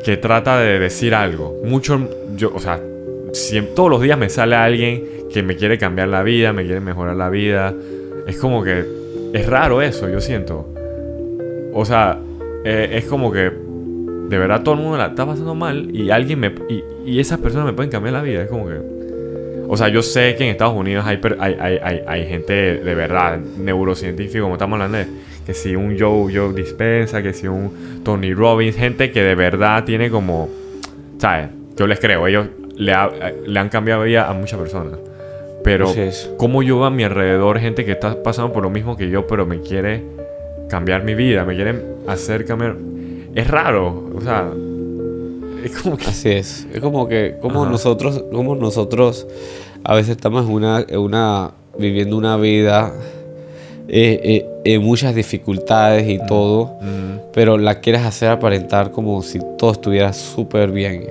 que 0.05 0.17
trata 0.19 0.59
de 0.61 0.79
decir 0.79 1.15
algo. 1.15 1.57
Mucho, 1.65 2.09
yo, 2.37 2.53
o 2.55 2.59
sea, 2.61 2.81
siem- 3.33 3.75
todos 3.75 3.91
los 3.91 4.01
días 4.03 4.19
me 4.19 4.29
sale 4.29 4.57
alguien 4.57 5.05
que 5.33 5.43
me 5.43 5.57
quiere 5.57 5.79
cambiar 5.79 6.09
la 6.09 6.23
vida, 6.23 6.53
me 6.53 6.65
quiere 6.65 6.81
mejorar 6.81 7.17
la 7.17 7.29
vida. 7.31 7.75
Es 8.27 8.39
como 8.39 8.63
que 8.63 8.85
es 9.33 9.47
raro 9.47 9.83
eso, 9.83 10.09
yo 10.09 10.21
siento. 10.21 10.67
O 11.73 11.85
sea, 11.85 12.19
eh, 12.65 12.91
es 12.93 13.05
como 13.05 13.31
que 13.33 13.51
de 13.51 14.39
verdad 14.39 14.63
todo 14.63 14.75
el 14.75 14.81
mundo 14.81 14.99
la 14.99 15.07
está 15.07 15.25
pasando 15.25 15.55
mal 15.55 15.95
y 15.95 16.11
alguien 16.11 16.41
me 16.41 16.53
y, 16.69 16.83
y 17.07 17.19
esas 17.21 17.39
personas 17.39 17.67
me 17.67 17.73
pueden 17.73 17.91
cambiar 17.91 18.15
la 18.15 18.23
vida. 18.23 18.43
Es 18.43 18.49
como 18.49 18.69
que 18.69 18.99
o 19.71 19.77
sea, 19.77 19.89
yo 19.89 20.01
sé 20.01 20.35
que 20.37 20.45
en 20.45 20.51
Estados 20.51 20.75
Unidos 20.75 21.05
hay, 21.07 21.21
hay, 21.39 21.79
hay, 21.83 22.01
hay 22.07 22.27
gente 22.27 22.53
de 22.55 22.95
verdad, 22.95 23.39
neurocientífico, 23.39 24.45
como 24.45 24.55
estamos 24.55 24.81
hablando 24.81 24.97
de, 24.97 25.07
que 25.45 25.53
si 25.53 25.77
un 25.77 25.99
Joe, 25.99 26.35
Joe 26.35 26.55
Dispensa, 26.55 27.23
que 27.23 27.35
si 27.35 27.49
un 27.49 28.03
Tony 28.03 28.33
Robbins, 28.33 28.77
gente 28.77 29.11
que 29.13 29.23
de 29.23 29.35
verdad 29.35 29.85
tiene 29.85 30.09
como, 30.09 30.49
¿sabes? 31.19 31.51
Yo 31.77 31.87
les 31.87 32.01
creo, 32.01 32.27
ellos 32.27 32.47
le, 32.79 32.93
ha- 32.95 33.11
le 33.47 33.59
han 33.61 33.69
cambiado 33.69 34.03
vida 34.05 34.29
a 34.29 34.33
muchas 34.33 34.59
personas. 34.59 34.99
Pero, 35.65 35.91
es. 35.91 36.31
¿cómo 36.39 36.63
yo 36.63 36.85
a 36.85 36.91
mi 36.91 37.03
alrededor 37.05 37.59
gente 37.59 37.85
que 37.85 37.93
está 37.93 38.23
pasando 38.23 38.53
por 38.53 38.63
lo 38.63 38.71
mismo 38.71 38.97
que 38.97 39.11
yo, 39.11 39.27
pero 39.27 39.45
me 39.45 39.61
quiere 39.61 40.03
cambiar 40.71 41.03
mi 41.05 41.15
vida, 41.15 41.45
me 41.45 41.55
quieren 41.55 41.83
hacer 42.07 42.45
cambiar? 42.47 42.77
Es 43.35 43.49
raro, 43.49 44.11
o 44.17 44.21
sea, 44.21 44.51
es 45.65 45.77
como 45.83 45.97
que... 45.97 46.07
Así 46.07 46.31
es. 46.31 46.67
Es 46.73 46.81
como 46.81 47.09
que, 47.09 47.37
como 47.43 47.63
Ajá. 47.63 47.71
nosotros, 47.73 48.25
como 48.33 48.55
nosotros 48.55 49.27
a 49.85 49.95
veces 49.95 50.11
estamos 50.17 50.47
en 50.47 50.53
una, 50.53 50.85
en 50.89 50.99
una 50.99 51.51
viviendo 51.79 52.17
una 52.17 52.37
vida 52.37 52.93
eh, 53.89 54.21
eh, 54.23 54.47
en 54.65 54.83
muchas 54.83 55.15
dificultades 55.15 56.09
y 56.09 56.19
todo, 56.27 56.77
Mm, 56.81 57.19
pero 57.33 57.59
la 57.59 57.81
quieres 57.81 58.03
hacer 58.03 58.31
aparentar 58.31 58.91
como 58.93 59.23
si 59.23 59.41
todo 59.59 59.73
estuviera 59.73 60.13
súper 60.13 60.71
bien. 60.71 61.05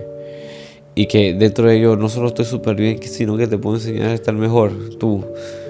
Y 0.97 1.05
que 1.05 1.36
dentro 1.36 1.67
de 1.67 1.77
ello 1.77 1.95
no 1.95 2.10
solo 2.10 2.29
estoy 2.29 2.45
súper 2.45 2.75
bien, 2.75 2.99
sino 3.03 3.38
que 3.38 3.45
te 3.45 3.60
puedo 3.60 3.75
enseñar 3.75 4.10
a 4.10 4.13
estar 4.15 4.33
mejor 4.33 4.71
tú. 4.97 5.23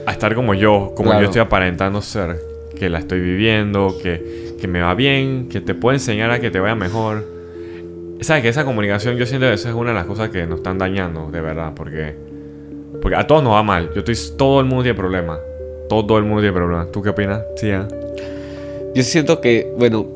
a 0.05 0.11
estar 0.13 0.33
como 0.33 0.53
yo, 0.53 0.93
como 0.95 1.09
Claro. 1.09 1.19
yo 1.23 1.25
estoy 1.25 1.41
aparentando 1.41 2.01
ser, 2.01 2.37
que 2.79 2.89
la 2.89 2.99
estoy 2.99 3.19
viviendo, 3.19 3.93
que, 4.01 4.55
que 4.57 4.69
me 4.69 4.79
va 4.79 4.93
bien, 4.95 5.49
que 5.49 5.59
te 5.59 5.75
puedo 5.75 5.93
enseñar 5.93 6.31
a 6.31 6.39
que 6.39 6.49
te 6.49 6.61
vaya 6.61 6.75
mejor. 6.75 7.25
¿Sabes? 8.21 8.41
Que 8.41 8.47
esa 8.47 8.63
comunicación, 8.63 9.17
yo 9.17 9.25
siento 9.25 9.47
que 9.47 9.53
esa 9.55 9.67
es 9.67 9.75
una 9.75 9.89
de 9.89 9.95
las 9.95 10.05
cosas 10.05 10.29
que 10.29 10.47
nos 10.47 10.59
están 10.59 10.77
dañando, 10.77 11.29
de 11.29 11.41
verdad, 11.41 11.73
porque, 11.75 12.15
porque 13.01 13.17
a 13.17 13.27
todos 13.27 13.43
nos 13.43 13.51
va 13.51 13.63
mal. 13.63 13.89
Yo 13.93 13.99
estoy, 13.99 14.15
todo 14.37 14.61
el 14.61 14.65
mundo 14.65 14.83
tiene 14.83 14.97
problemas. 14.97 15.39
Todo 15.89 16.17
el 16.19 16.23
mundo 16.23 16.39
tiene 16.39 16.55
problemas. 16.55 16.89
¿Tú 16.93 17.01
qué 17.01 17.09
opinas? 17.09 17.41
Sí, 17.57 17.69
ah? 17.71 17.85
Yo 18.95 19.03
siento 19.03 19.41
que, 19.41 19.73
bueno, 19.77 20.07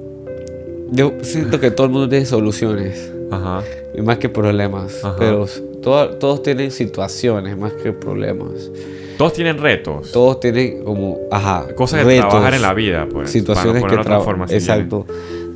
yo 0.91 1.15
siento 1.21 1.59
que 1.59 1.69
todo 1.69 1.87
el 1.87 1.91
mundo 1.91 2.07
tiene 2.07 2.25
soluciones. 2.25 3.10
Ajá. 3.31 3.61
y 3.95 4.01
más 4.01 4.17
que 4.17 4.29
problemas. 4.29 5.03
Ajá. 5.03 5.15
Pero 5.17 5.45
to- 5.81 6.09
todos 6.19 6.43
tienen 6.43 6.71
situaciones 6.71 7.57
más 7.57 7.73
que 7.73 7.91
problemas. 7.93 8.69
Todos 9.17 9.33
tienen 9.33 9.57
retos. 9.59 10.11
Todos 10.11 10.39
tienen 10.39 10.83
como, 10.83 11.19
ajá, 11.31 11.67
cosas 11.75 12.05
de 12.05 12.17
trabajar 12.17 12.53
en 12.55 12.61
la 12.61 12.73
vida, 12.73 13.07
pues. 13.11 13.29
situaciones 13.29 13.75
que 13.83 13.89
ponerlo 13.89 14.03
de 14.03 14.09
otra 14.09 14.19
tra- 14.19 14.23
forma, 14.23 14.47
si 14.47 14.55
Exacto. 14.55 15.05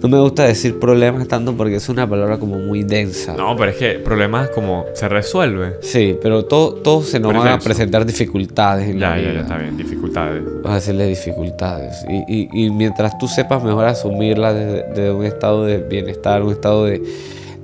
No 0.01 0.09
me 0.09 0.19
gusta 0.19 0.43
decir 0.43 0.77
problemas 0.77 1.27
tanto 1.27 1.53
porque 1.57 1.75
es 1.77 1.89
una 1.89 2.07
palabra 2.07 2.37
como 2.37 2.57
muy 2.59 2.83
densa. 2.83 3.33
No, 3.35 3.55
pero 3.55 3.71
es 3.71 3.77
que 3.77 3.93
problemas 3.93 4.49
como 4.49 4.85
se 4.93 5.09
resuelve. 5.09 5.77
Sí, 5.81 6.15
pero 6.21 6.45
todo, 6.45 6.75
todos 6.75 7.07
se 7.07 7.19
nos 7.19 7.29
Pero 7.31 7.39
van 7.43 7.53
a 7.53 7.59
presentar 7.59 8.05
dificultades 8.05 8.87
en 8.89 8.99
Ya, 8.99 9.11
la 9.11 9.15
ya, 9.15 9.21
vida. 9.21 9.33
ya, 9.33 9.39
está 9.39 9.57
bien. 9.57 9.77
Dificultades. 9.77 10.43
Vas 10.61 10.71
a 10.71 10.75
decirle 10.75 11.07
dificultades. 11.07 12.05
Y, 12.07 12.23
y- 12.41 12.65
y 12.65 12.69
mientras 12.69 13.17
tú 13.17 13.27
sepas 13.27 13.63
mejor 13.63 13.85
asumirlas 13.85 14.53
desde 14.53 14.83
de 15.01 15.11
un 15.11 15.25
estado 15.25 15.65
de 15.65 15.77
bienestar, 15.79 16.43
un 16.43 16.51
estado 16.51 16.85
de, 16.85 17.01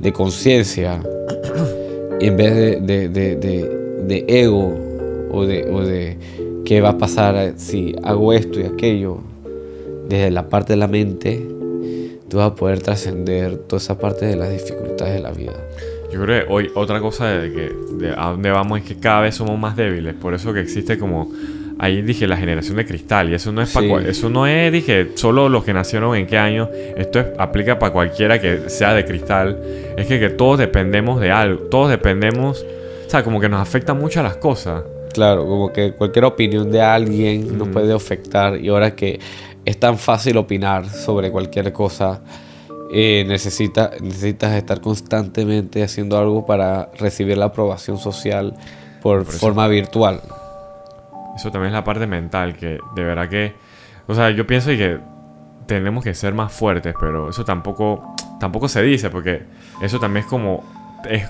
de 0.02 0.12
conciencia, 0.14 1.02
y 2.20 2.28
en 2.28 2.38
vez 2.38 2.56
de, 2.56 2.80
de- 2.82 3.10
de- 3.10 3.36
de- 4.08 4.26
ego 4.28 4.78
o 5.32 5.46
de, 5.46 5.66
o 5.72 5.82
de 5.82 6.18
qué 6.66 6.82
va 6.82 6.90
a 6.90 6.98
pasar 6.98 7.54
si 7.58 7.96
hago 8.04 8.34
esto 8.34 8.60
y 8.60 8.64
aquello, 8.64 9.20
desde 10.10 10.32
la 10.32 10.50
parte 10.50 10.74
de 10.74 10.78
la 10.78 10.88
mente, 10.88 11.46
tú 12.30 12.38
vas 12.38 12.52
a 12.52 12.56
poder 12.56 12.82
trascender 12.82 13.58
toda 13.58 13.78
esa 13.82 13.98
parte 13.98 14.26
de 14.26 14.36
las 14.36 14.52
dificultades 14.52 15.14
de 15.14 15.20
la 15.22 15.32
vida. 15.32 15.54
Yo 16.12 16.22
creo 16.22 16.46
que 16.46 16.52
hoy 16.54 16.70
otra 16.76 17.00
cosa 17.00 17.28
de 17.28 17.52
que 17.54 17.72
de 17.98 18.14
a 18.18 18.32
dónde 18.32 18.52
vamos 18.52 18.80
es 18.80 18.86
que 18.86 18.96
cada 18.98 19.22
vez 19.22 19.36
somos 19.36 19.58
más 19.58 19.78
débiles. 19.78 20.14
Por 20.16 20.34
eso 20.34 20.54
que 20.54 20.60
existe 20.60 20.98
como 20.98 21.32
ahí 21.82 22.02
dije 22.04 22.28
la 22.28 22.38
generación 22.38 22.78
de 22.78 22.86
cristal 22.86 23.30
y 23.32 23.34
eso 23.34 23.52
no 23.52 23.62
es 23.62 23.70
Sí. 23.70 23.80
cua- 23.80 24.06
eso 24.06 24.30
no 24.30 24.46
es 24.48 24.72
dije 24.72 25.12
solo 25.16 25.50
los 25.50 25.64
que 25.64 25.74
nacieron 25.74 26.16
en 26.16 26.28
qué 26.28 26.38
año. 26.38 26.70
Esto 26.96 27.20
es- 27.20 27.26
aplica 27.38 27.80
para 27.80 27.92
cualquiera 27.92 28.40
que 28.40 28.70
sea 28.70 28.94
de 28.94 29.04
cristal. 29.04 29.60
Es 29.98 30.06
que, 30.08 30.20
que 30.20 30.30
todos 30.30 30.60
dependemos 30.60 31.20
de 31.20 31.32
algo. 31.32 31.64
Todos 31.66 31.90
dependemos, 31.90 32.64
o 33.08 33.10
sea, 33.10 33.24
como 33.24 33.40
que 33.40 33.50
nos 33.50 33.60
afectan 33.60 33.98
mucho 34.00 34.22
las 34.24 34.38
cosas. 34.38 34.84
Claro, 35.14 35.46
como 35.46 35.74
que 35.74 35.92
cualquier 35.94 36.24
opinión 36.26 36.72
de 36.72 36.82
alguien 36.82 37.58
nos 37.58 37.68
puede 37.70 37.92
afectar 37.94 38.58
y 38.64 38.70
ahora 38.70 38.96
que 38.96 39.20
es 39.66 39.78
tan 39.80 39.98
fácil 39.98 40.38
opinar 40.38 40.88
sobre 40.88 41.32
cualquier 41.32 41.74
cosa, 41.74 42.22
eh, 42.94 43.26
necesita, 43.28 43.92
necesitas 44.02 44.54
estar 44.54 44.80
constantemente 44.82 45.84
haciendo 45.84 46.18
algo 46.18 46.46
para 46.46 46.90
recibir 47.00 47.38
la 47.38 47.46
aprobación 47.46 47.98
social 47.98 48.54
por, 49.02 49.26
forma 49.26 49.68
virtual. 49.68 50.22
Eso 51.36 51.52
también 51.52 51.68
es 51.68 51.74
la 51.74 51.84
parte 51.84 52.08
mental 52.08 52.56
que 52.56 52.80
de 52.96 53.04
verdad 53.04 53.30
que, 53.30 53.54
o 54.08 54.14
sea, 54.16 54.30
yo 54.32 54.46
pienso 54.48 54.72
y 54.72 54.78
que 54.78 55.00
tenemos 55.66 56.04
que 56.04 56.14
ser 56.14 56.34
más 56.34 56.52
fuertes, 56.52 56.94
pero 57.00 57.30
eso 57.30 57.46
tampoco 57.46 58.16
tampoco 58.40 58.68
se 58.68 58.82
dice 58.82 59.10
porque 59.10 59.44
eso 59.82 60.00
también 60.00 60.26
es 60.26 60.30
como 60.30 60.64
es 61.10 61.30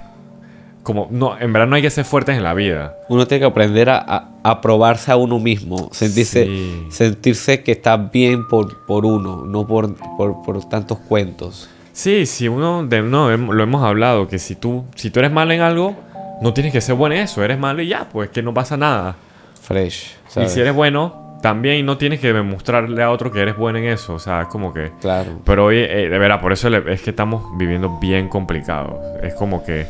como 0.84 1.08
no, 1.12 1.38
en 1.40 1.54
verdad 1.54 1.68
no 1.68 1.76
hay 1.76 1.82
que 1.84 1.92
ser 1.92 2.06
fuertes 2.06 2.36
en 2.36 2.44
la 2.44 2.54
vida. 2.56 2.96
Uno 3.10 3.28
tiene 3.28 3.42
que 3.42 3.46
aprender 3.46 3.90
a, 3.92 3.98
a, 4.00 4.30
a 4.44 4.62
probarse 4.62 5.12
a 5.12 5.16
uno 5.16 5.38
mismo, 5.38 5.90
sentirse, 5.92 6.46
Sí. 6.46 6.88
sentirse 6.90 7.62
que 7.62 7.74
está 7.74 7.98
bien 7.98 8.48
por, 8.48 8.84
por 8.88 9.06
uno, 9.06 9.46
no 9.46 9.68
por, 9.68 9.94
por, 10.18 10.42
por 10.42 10.68
tantos 10.68 10.98
cuentos. 10.98 11.70
Sí, 11.94 12.26
si 12.26 12.48
uno 12.48 12.84
de 12.88 13.04
no 13.04 13.30
lo 13.38 13.62
hemos 13.64 13.84
hablado 13.84 14.28
que 14.28 14.40
si 14.40 14.56
tú 14.56 14.86
si 14.96 15.12
tú 15.12 15.20
eres 15.20 15.32
malo 15.32 15.52
en 15.52 15.62
algo, 15.62 15.96
no 16.42 16.52
tienes 16.54 16.72
que 16.74 16.82
ser 16.82 16.96
bueno 16.96 17.14
en 17.14 17.22
eso, 17.22 17.44
eres 17.44 17.60
malo 17.60 17.84
y 17.84 17.88
ya, 17.90 18.10
pues 18.10 18.32
que 18.32 18.42
no 18.42 18.52
pasa 18.54 18.76
nada. 18.76 19.16
Fresh. 19.62 20.18
Y 20.38 20.48
si 20.48 20.60
eres 20.60 20.74
bueno, 20.74 21.38
también 21.42 21.86
no 21.86 21.98
tienes 21.98 22.20
que 22.20 22.34
demostrarle 22.34 23.02
a 23.02 23.12
otro 23.12 23.32
que 23.32 23.42
eres 23.42 23.58
bueno 23.58 23.80
en 23.80 23.86
eso, 23.86 24.14
o 24.14 24.20
sea, 24.20 24.44
es 24.44 24.48
como 24.48 24.74
que... 24.74 24.92
Claro. 25.02 25.40
Pero 25.44 25.66
hoy, 25.66 25.78
eh, 25.78 26.10
de 26.10 26.20
verdad, 26.20 26.40
por 26.40 26.52
eso 26.54 26.68
es 26.70 27.02
que 27.02 27.10
estamos 27.10 27.58
viviendo 27.58 28.00
bien 28.00 28.30
complicados. 28.30 28.96
Es 29.24 29.34
como 29.34 29.64
que 29.64 29.88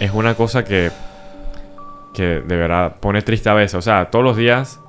es 0.00 0.10
una 0.12 0.34
cosa 0.34 0.64
que, 0.64 0.90
que 2.14 2.40
de 2.40 2.56
verdad 2.56 2.96
pone 3.00 3.22
triste 3.22 3.48
a 3.48 3.54
veces. 3.54 3.74
O 3.74 3.82
sea, 3.82 4.10
todos 4.10 4.24
los 4.24 4.36
días 4.36 4.80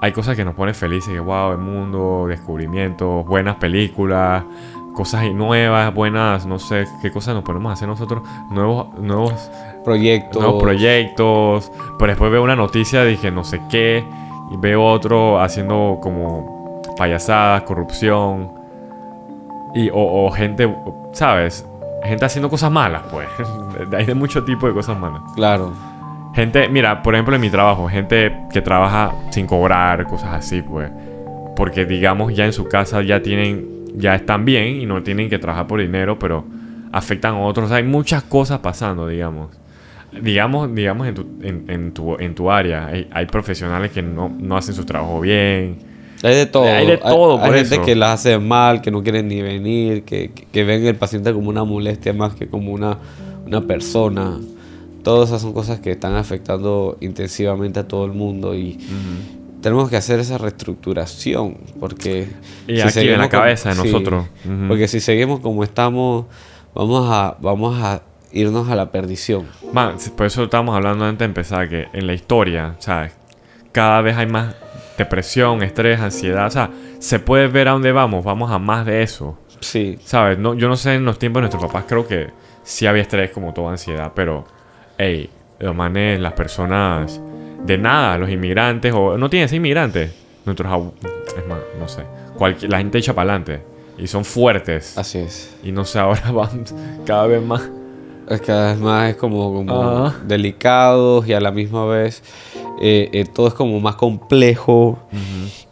hay 0.00 0.12
cosas 0.12 0.36
que 0.36 0.44
nos 0.44 0.54
ponen 0.54 0.74
felices. 0.74 1.12
Que 1.12 1.20
wow, 1.20 1.52
el 1.52 1.58
mundo, 1.58 2.26
descubrimientos, 2.28 3.26
buenas 3.26 3.56
películas, 3.56 4.44
cosas 4.98 5.32
nuevas, 5.32 5.94
buenas, 5.94 6.44
no 6.44 6.58
sé 6.58 6.84
qué 7.00 7.12
cosas 7.12 7.32
nos 7.32 7.44
ponemos 7.44 7.70
a 7.70 7.74
hacer 7.74 7.86
nosotros. 7.86 8.20
Nuevos, 8.50 8.88
nuevos, 8.98 9.48
Proyectos. 9.84 10.42
nuevos 10.42 10.60
proyectos. 10.60 11.70
Pero 12.00 12.10
después 12.10 12.32
veo 12.32 12.42
una 12.42 12.56
noticia, 12.56 13.04
dije 13.04 13.30
no 13.30 13.44
sé 13.44 13.60
qué. 13.70 14.04
Y 14.50 14.56
veo 14.56 14.84
otro 14.84 15.40
haciendo 15.40 16.00
como 16.02 16.82
payasadas, 16.96 17.62
corrupción. 17.62 18.50
Y, 19.72 19.88
o, 19.90 20.26
o 20.26 20.32
gente, 20.32 20.68
¿sabes? 21.12 21.64
Gente 22.02 22.24
haciendo 22.24 22.50
cosas 22.50 22.72
malas, 22.72 23.02
pues. 23.08 23.28
Hay 23.96 24.04
de 24.04 24.16
mucho 24.16 24.42
tipo 24.42 24.66
de 24.66 24.74
cosas 24.74 24.98
malas. 24.98 25.22
Claro. 25.36 25.74
Gente, 26.34 26.68
mira, 26.68 27.04
por 27.04 27.14
ejemplo 27.14 27.36
en 27.36 27.40
mi 27.40 27.50
trabajo, 27.50 27.88
gente 27.88 28.36
que 28.52 28.62
trabaja 28.62 29.12
sin 29.30 29.46
cobrar, 29.46 30.08
cosas 30.08 30.34
así, 30.34 30.60
pues. 30.60 30.90
Porque 31.54 31.84
digamos 31.84 32.34
ya 32.34 32.46
en 32.46 32.52
su 32.52 32.64
casa 32.64 33.00
ya 33.02 33.22
tienen, 33.22 33.77
ya 33.96 34.14
están 34.14 34.44
bien 34.44 34.80
y 34.80 34.86
no 34.86 35.02
tienen 35.02 35.28
que 35.28 35.38
trabajar 35.38 35.66
por 35.66 35.80
dinero, 35.80 36.18
pero 36.18 36.44
afectan 36.92 37.34
a 37.34 37.40
otros. 37.40 37.70
hay 37.72 37.82
muchas 37.84 38.22
cosas 38.22 38.60
pasando, 38.60 39.06
digamos. 39.06 39.50
Digamos, 40.22 40.74
digamos 40.74 41.06
en 41.06 41.14
tu, 41.14 41.26
en, 41.42 41.64
en 41.68 41.92
tu, 41.92 42.16
en 42.18 42.34
tu 42.34 42.50
área, 42.50 42.86
hay, 42.86 43.08
hay 43.12 43.26
profesionales 43.26 43.90
que 43.90 44.02
no, 44.02 44.30
no 44.38 44.56
hacen 44.56 44.74
su 44.74 44.84
trabajo 44.84 45.20
bien. 45.20 45.78
Hay 46.22 46.34
de 46.34 46.46
todo. 46.46 46.64
Hay 46.64 46.86
de 46.86 46.96
todo, 46.96 47.38
Hay, 47.38 47.46
por 47.46 47.54
gente 47.54 47.74
eso. 47.76 47.84
que 47.84 47.94
la 47.94 48.14
hace 48.14 48.38
mal, 48.38 48.80
que 48.80 48.90
no 48.90 49.02
quieren 49.02 49.28
ni 49.28 49.42
venir, 49.42 50.04
que, 50.04 50.30
que, 50.32 50.46
que 50.46 50.64
ven 50.64 50.84
el 50.86 50.96
paciente 50.96 51.32
como 51.32 51.50
una 51.50 51.64
molestia 51.64 52.12
más 52.12 52.34
que 52.34 52.48
como 52.48 52.72
una, 52.72 52.98
una 53.46 53.66
persona. 53.66 54.38
Todas 55.04 55.28
esas 55.28 55.42
son 55.42 55.52
cosas 55.52 55.78
que 55.80 55.92
están 55.92 56.16
afectando 56.16 56.96
intensivamente 57.00 57.78
a 57.80 57.86
todo 57.86 58.04
el 58.04 58.12
mundo 58.12 58.54
y 58.54 58.78
tenemos 59.60 59.88
que 59.90 59.96
hacer 59.96 60.20
esa 60.20 60.38
reestructuración 60.38 61.56
porque 61.80 62.28
Y 62.66 62.80
aquí 62.80 63.00
en 63.00 63.18
la 63.18 63.28
como- 63.28 63.42
cabeza 63.42 63.70
de 63.70 63.74
nosotros. 63.76 64.26
Ujú. 64.44 64.68
porque 64.68 64.88
si 64.88 65.00
seguimos 65.00 65.40
como 65.40 65.64
estamos 65.64 66.26
vamos 66.74 67.08
a 67.10 67.36
vamos 67.40 67.76
a 67.82 68.02
irnos 68.32 68.68
a 68.68 68.76
la 68.76 68.90
perdición 68.92 69.46
Man, 69.72 69.96
por 70.16 70.26
eso 70.26 70.44
estábamos 70.44 70.76
hablando 70.76 71.04
antes 71.04 71.20
de 71.20 71.24
empezar, 71.24 71.68
que 71.68 71.88
en 71.92 72.06
la 72.06 72.12
historia, 72.14 72.76
¿sabes? 72.78 73.12
Cada 73.72 74.00
vez 74.02 74.16
hay 74.16 74.26
más 74.26 74.54
depresión, 74.98 75.62
estrés, 75.62 76.00
ansiedad. 76.00 76.46
O 76.46 76.50
sea, 76.50 76.70
se 76.98 77.18
puede 77.20 77.46
ver 77.48 77.68
a 77.68 77.72
dónde 77.72 77.92
vamos, 77.92 78.24
vamos 78.24 78.50
a 78.50 78.58
más 78.58 78.84
de 78.84 79.02
eso. 79.02 79.38
sí 79.60 79.98
¿Sabes? 80.04 80.38
No, 80.38 80.54
yo 80.54 80.68
no 80.68 80.76
sé 80.76 80.94
en 80.94 81.04
los 81.04 81.18
tiempos 81.18 81.40
de 81.40 81.48
nuestros 81.48 81.62
papás, 81.64 81.84
creo 81.88 82.06
que 82.06 82.28
sí 82.64 82.86
había 82.86 83.02
estrés 83.02 83.30
como 83.30 83.52
toda 83.54 83.70
ansiedad, 83.72 84.12
pero, 84.14 84.44
hey, 84.98 85.30
los 85.60 85.74
manes, 85.74 86.20
las 86.20 86.32
personas 86.34 87.20
de 87.64 87.78
nada, 87.78 88.18
los 88.18 88.30
inmigrantes, 88.30 88.92
o 88.94 89.16
no 89.18 89.30
tienen 89.30 89.52
inmigrantes, 89.54 90.12
nuestros 90.44 90.92
es 91.36 91.46
más, 91.46 91.58
no 91.78 91.88
sé, 91.88 92.02
cualquier, 92.36 92.70
la 92.70 92.78
gente 92.78 92.98
echa 92.98 93.14
para 93.14 93.32
adelante 93.32 93.62
y 93.98 94.06
son 94.06 94.24
fuertes. 94.24 94.96
así 94.96 95.18
es 95.18 95.56
Y 95.62 95.72
no 95.72 95.84
sé, 95.84 95.98
ahora 95.98 96.30
van 96.32 96.64
cada 97.04 97.26
vez 97.26 97.42
más. 97.42 97.68
Es 98.28 98.42
cada 98.42 98.72
vez 98.72 98.80
más 98.80 99.10
es 99.10 99.16
como, 99.16 100.12
delicados 100.26 101.26
y 101.26 101.32
a 101.32 101.40
la 101.40 101.50
misma 101.50 101.86
vez 101.86 102.22
eh, 102.78 103.08
eh, 103.12 103.24
todo 103.24 103.48
es 103.48 103.54
como 103.54 103.80
más 103.80 103.94
complejo 103.94 104.98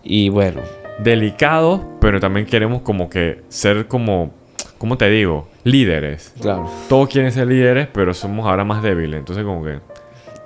y 0.03 0.31
bueno 0.31 0.63
delicados, 0.99 1.81
pero 2.01 2.21
también 2.21 2.47
queremos 2.47 2.83
como 2.83 3.09
que 3.09 3.43
ser 3.49 3.87
como, 3.87 4.31
¿cómo 4.79 4.97
te 4.97 5.09
digo? 5.11 5.49
Líderes. 5.65 6.33
claro 6.41 6.71
Todos 6.89 7.09
quieren 7.09 7.33
ser 7.33 7.49
líderes, 7.49 7.89
pero 7.93 8.15
somos 8.15 8.47
ahora 8.47 8.65
más 8.65 8.83
débiles. 8.83 9.19
Entonces 9.19 9.45
como 9.45 9.65
que 9.65 9.81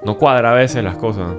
no 0.05 0.19
cuadra 0.19 0.53
a 0.53 0.55
veces 0.55 0.83
las 0.85 0.97
cosas. 0.97 1.35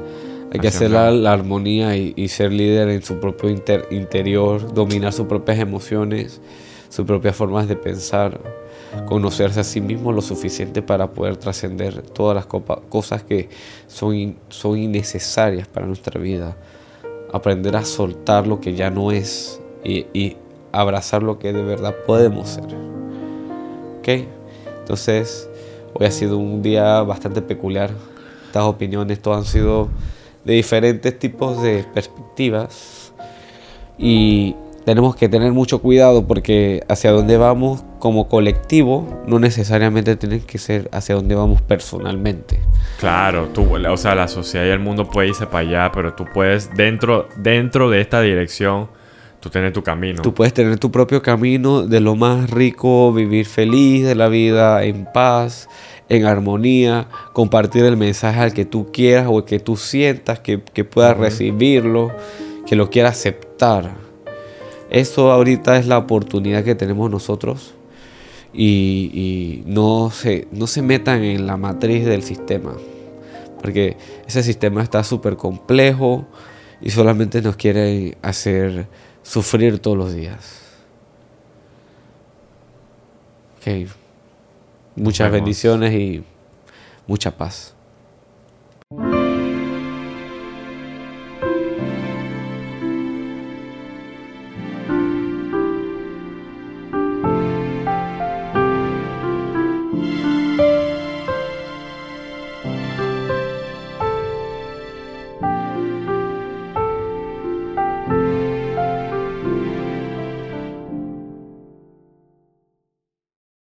hay 0.54 0.60
que 0.60 0.68
hacer 0.68 0.92
la, 0.92 1.32
armonía 1.32 1.96
y, 1.96 2.14
y 2.16 2.28
ser 2.28 2.52
líder 2.52 2.90
en 2.90 3.02
su 3.04 3.20
propio 3.20 3.50
inter- 3.50 3.88
interior 3.92 4.74
dominar 4.74 5.14
sus 5.14 5.28
propias 5.28 5.60
emociones 5.60 6.42
sus 6.90 7.06
propias 7.06 7.36
formas 7.36 7.68
de 7.70 7.76
pensar 7.78 8.40
conocerse 9.08 9.62
a 9.62 9.64
sí 9.64 9.80
mismo 9.80 10.12
lo 10.12 10.22
suficiente 10.22 10.82
para 10.82 11.12
poder 11.12 11.38
trascender 11.38 12.02
todas 12.02 12.36
las 12.36 12.46
cosas 12.46 13.24
que 13.24 13.48
son, 13.88 14.14
in- 14.16 14.38
son 14.50 14.78
innecesarias 14.78 15.68
para 15.70 15.86
nuestra 15.88 16.20
vida 16.20 16.58
aprender 17.32 17.78
a 17.78 17.86
soltar 17.86 18.46
lo 18.46 18.60
que 18.60 18.74
ya 18.76 18.90
no 18.90 19.12
es 19.14 19.62
y, 19.86 20.06
y 20.14 20.36
abrazar 20.74 21.24
lo 21.24 21.40
que 21.40 21.54
de 21.54 21.62
verdad 21.62 21.96
podemos 22.06 22.50
ser. 22.50 22.66
¿Ok? 24.00 24.26
Entonces, 24.82 25.50
hoy 25.94 26.08
ha 26.08 26.12
sido 26.12 26.38
un 26.38 26.62
día 26.62 27.02
bastante 27.04 27.42
peculiar. 27.42 27.92
Estas 28.52 28.66
opiniones 28.66 29.22
todas 29.22 29.40
han 29.40 29.46
sido 29.46 29.88
de 30.44 30.56
diferentes 30.56 31.18
tipos 31.18 31.64
de 31.64 31.86
perspectivas. 31.94 33.14
Y 33.98 34.58
tenemos 34.84 35.16
que 35.16 35.30
tener 35.30 35.54
mucho 35.54 35.82
cuidado 35.82 36.28
porque 36.28 36.84
hacia 36.90 37.14
donde 37.14 37.38
vamos 37.38 37.86
como 38.00 38.28
colectivo 38.28 39.24
no 39.26 39.40
necesariamente 39.40 40.18
tiene 40.18 40.42
que 40.42 40.58
ser 40.58 40.90
hacia 40.92 41.16
donde 41.16 41.34
vamos 41.34 41.62
personalmente. 41.62 42.60
Claro, 43.00 43.48
tú, 43.54 43.74
o 43.74 43.98
sea, 43.98 44.16
la 44.16 44.28
sociedad 44.28 44.66
y 44.66 44.70
el 44.70 44.80
mundo 44.80 45.10
puede 45.10 45.30
irse 45.30 45.46
para 45.46 45.60
allá, 45.60 45.92
pero 45.94 46.14
tú 46.14 46.26
puedes, 46.34 46.76
dentro, 46.76 47.30
dentro 47.38 47.90
de 47.90 48.02
esta 48.02 48.20
dirección, 48.20 48.90
tú 49.42 49.50
tener 49.50 49.74
tu 49.74 49.84
camino. 49.84 50.22
Tú 50.22 50.34
puedes 50.34 50.54
tener 50.54 50.78
tu 50.78 50.92
propio 50.92 51.22
camino 51.22 51.82
de 51.82 52.00
lo 52.00 52.16
más 52.16 52.50
rico, 52.50 53.12
vivir 53.12 53.46
feliz 53.46 54.06
de 54.06 54.16
la 54.16 54.30
vida, 54.30 54.84
en 54.86 55.06
paz, 55.12 55.68
en 56.08 56.26
armonía, 56.26 57.08
compartir 57.34 57.84
el 57.84 57.98
mensaje 57.98 58.40
al 58.40 58.54
que 58.54 58.66
tú 58.66 58.92
quieras 58.94 59.28
o 59.28 59.40
el 59.40 59.46
que 59.46 59.60
tú 59.60 59.76
sientas 59.76 60.40
que, 60.40 60.62
que 60.62 60.86
puedas 60.86 61.18
recibirlo, 61.18 62.12
que 62.68 62.76
lo 62.76 62.90
quiera 62.90 63.10
aceptar. 63.10 63.92
Eso 64.92 65.32
ahorita 65.32 65.78
es 65.78 65.88
la 65.88 65.98
oportunidad 65.98 66.64
que 66.64 66.76
tenemos 66.76 67.10
nosotros 67.10 67.74
y, 68.54 69.10
y 69.14 69.64
no, 69.66 70.12
se, 70.12 70.48
no 70.52 70.68
se 70.68 70.82
metan 70.82 71.24
en 71.24 71.48
la 71.48 71.58
matriz 71.58 72.06
del 72.06 72.24
sistema, 72.24 72.74
porque 73.62 73.98
ese 74.28 74.44
sistema 74.44 74.84
está 74.84 75.04
súper 75.04 75.36
complejo 75.36 76.28
y 76.82 76.90
solamente 76.90 77.42
nos 77.42 77.56
quiere 77.56 78.18
hacer 78.22 78.88
sufrir 79.24 79.80
todos 79.80 79.98
los 79.98 80.14
días. 80.14 80.62
Ok. 83.58 83.90
Muchas 84.96 85.32
bendiciones 85.32 85.94
y 85.94 86.24
mucha 87.08 87.32
paz. 87.38 87.74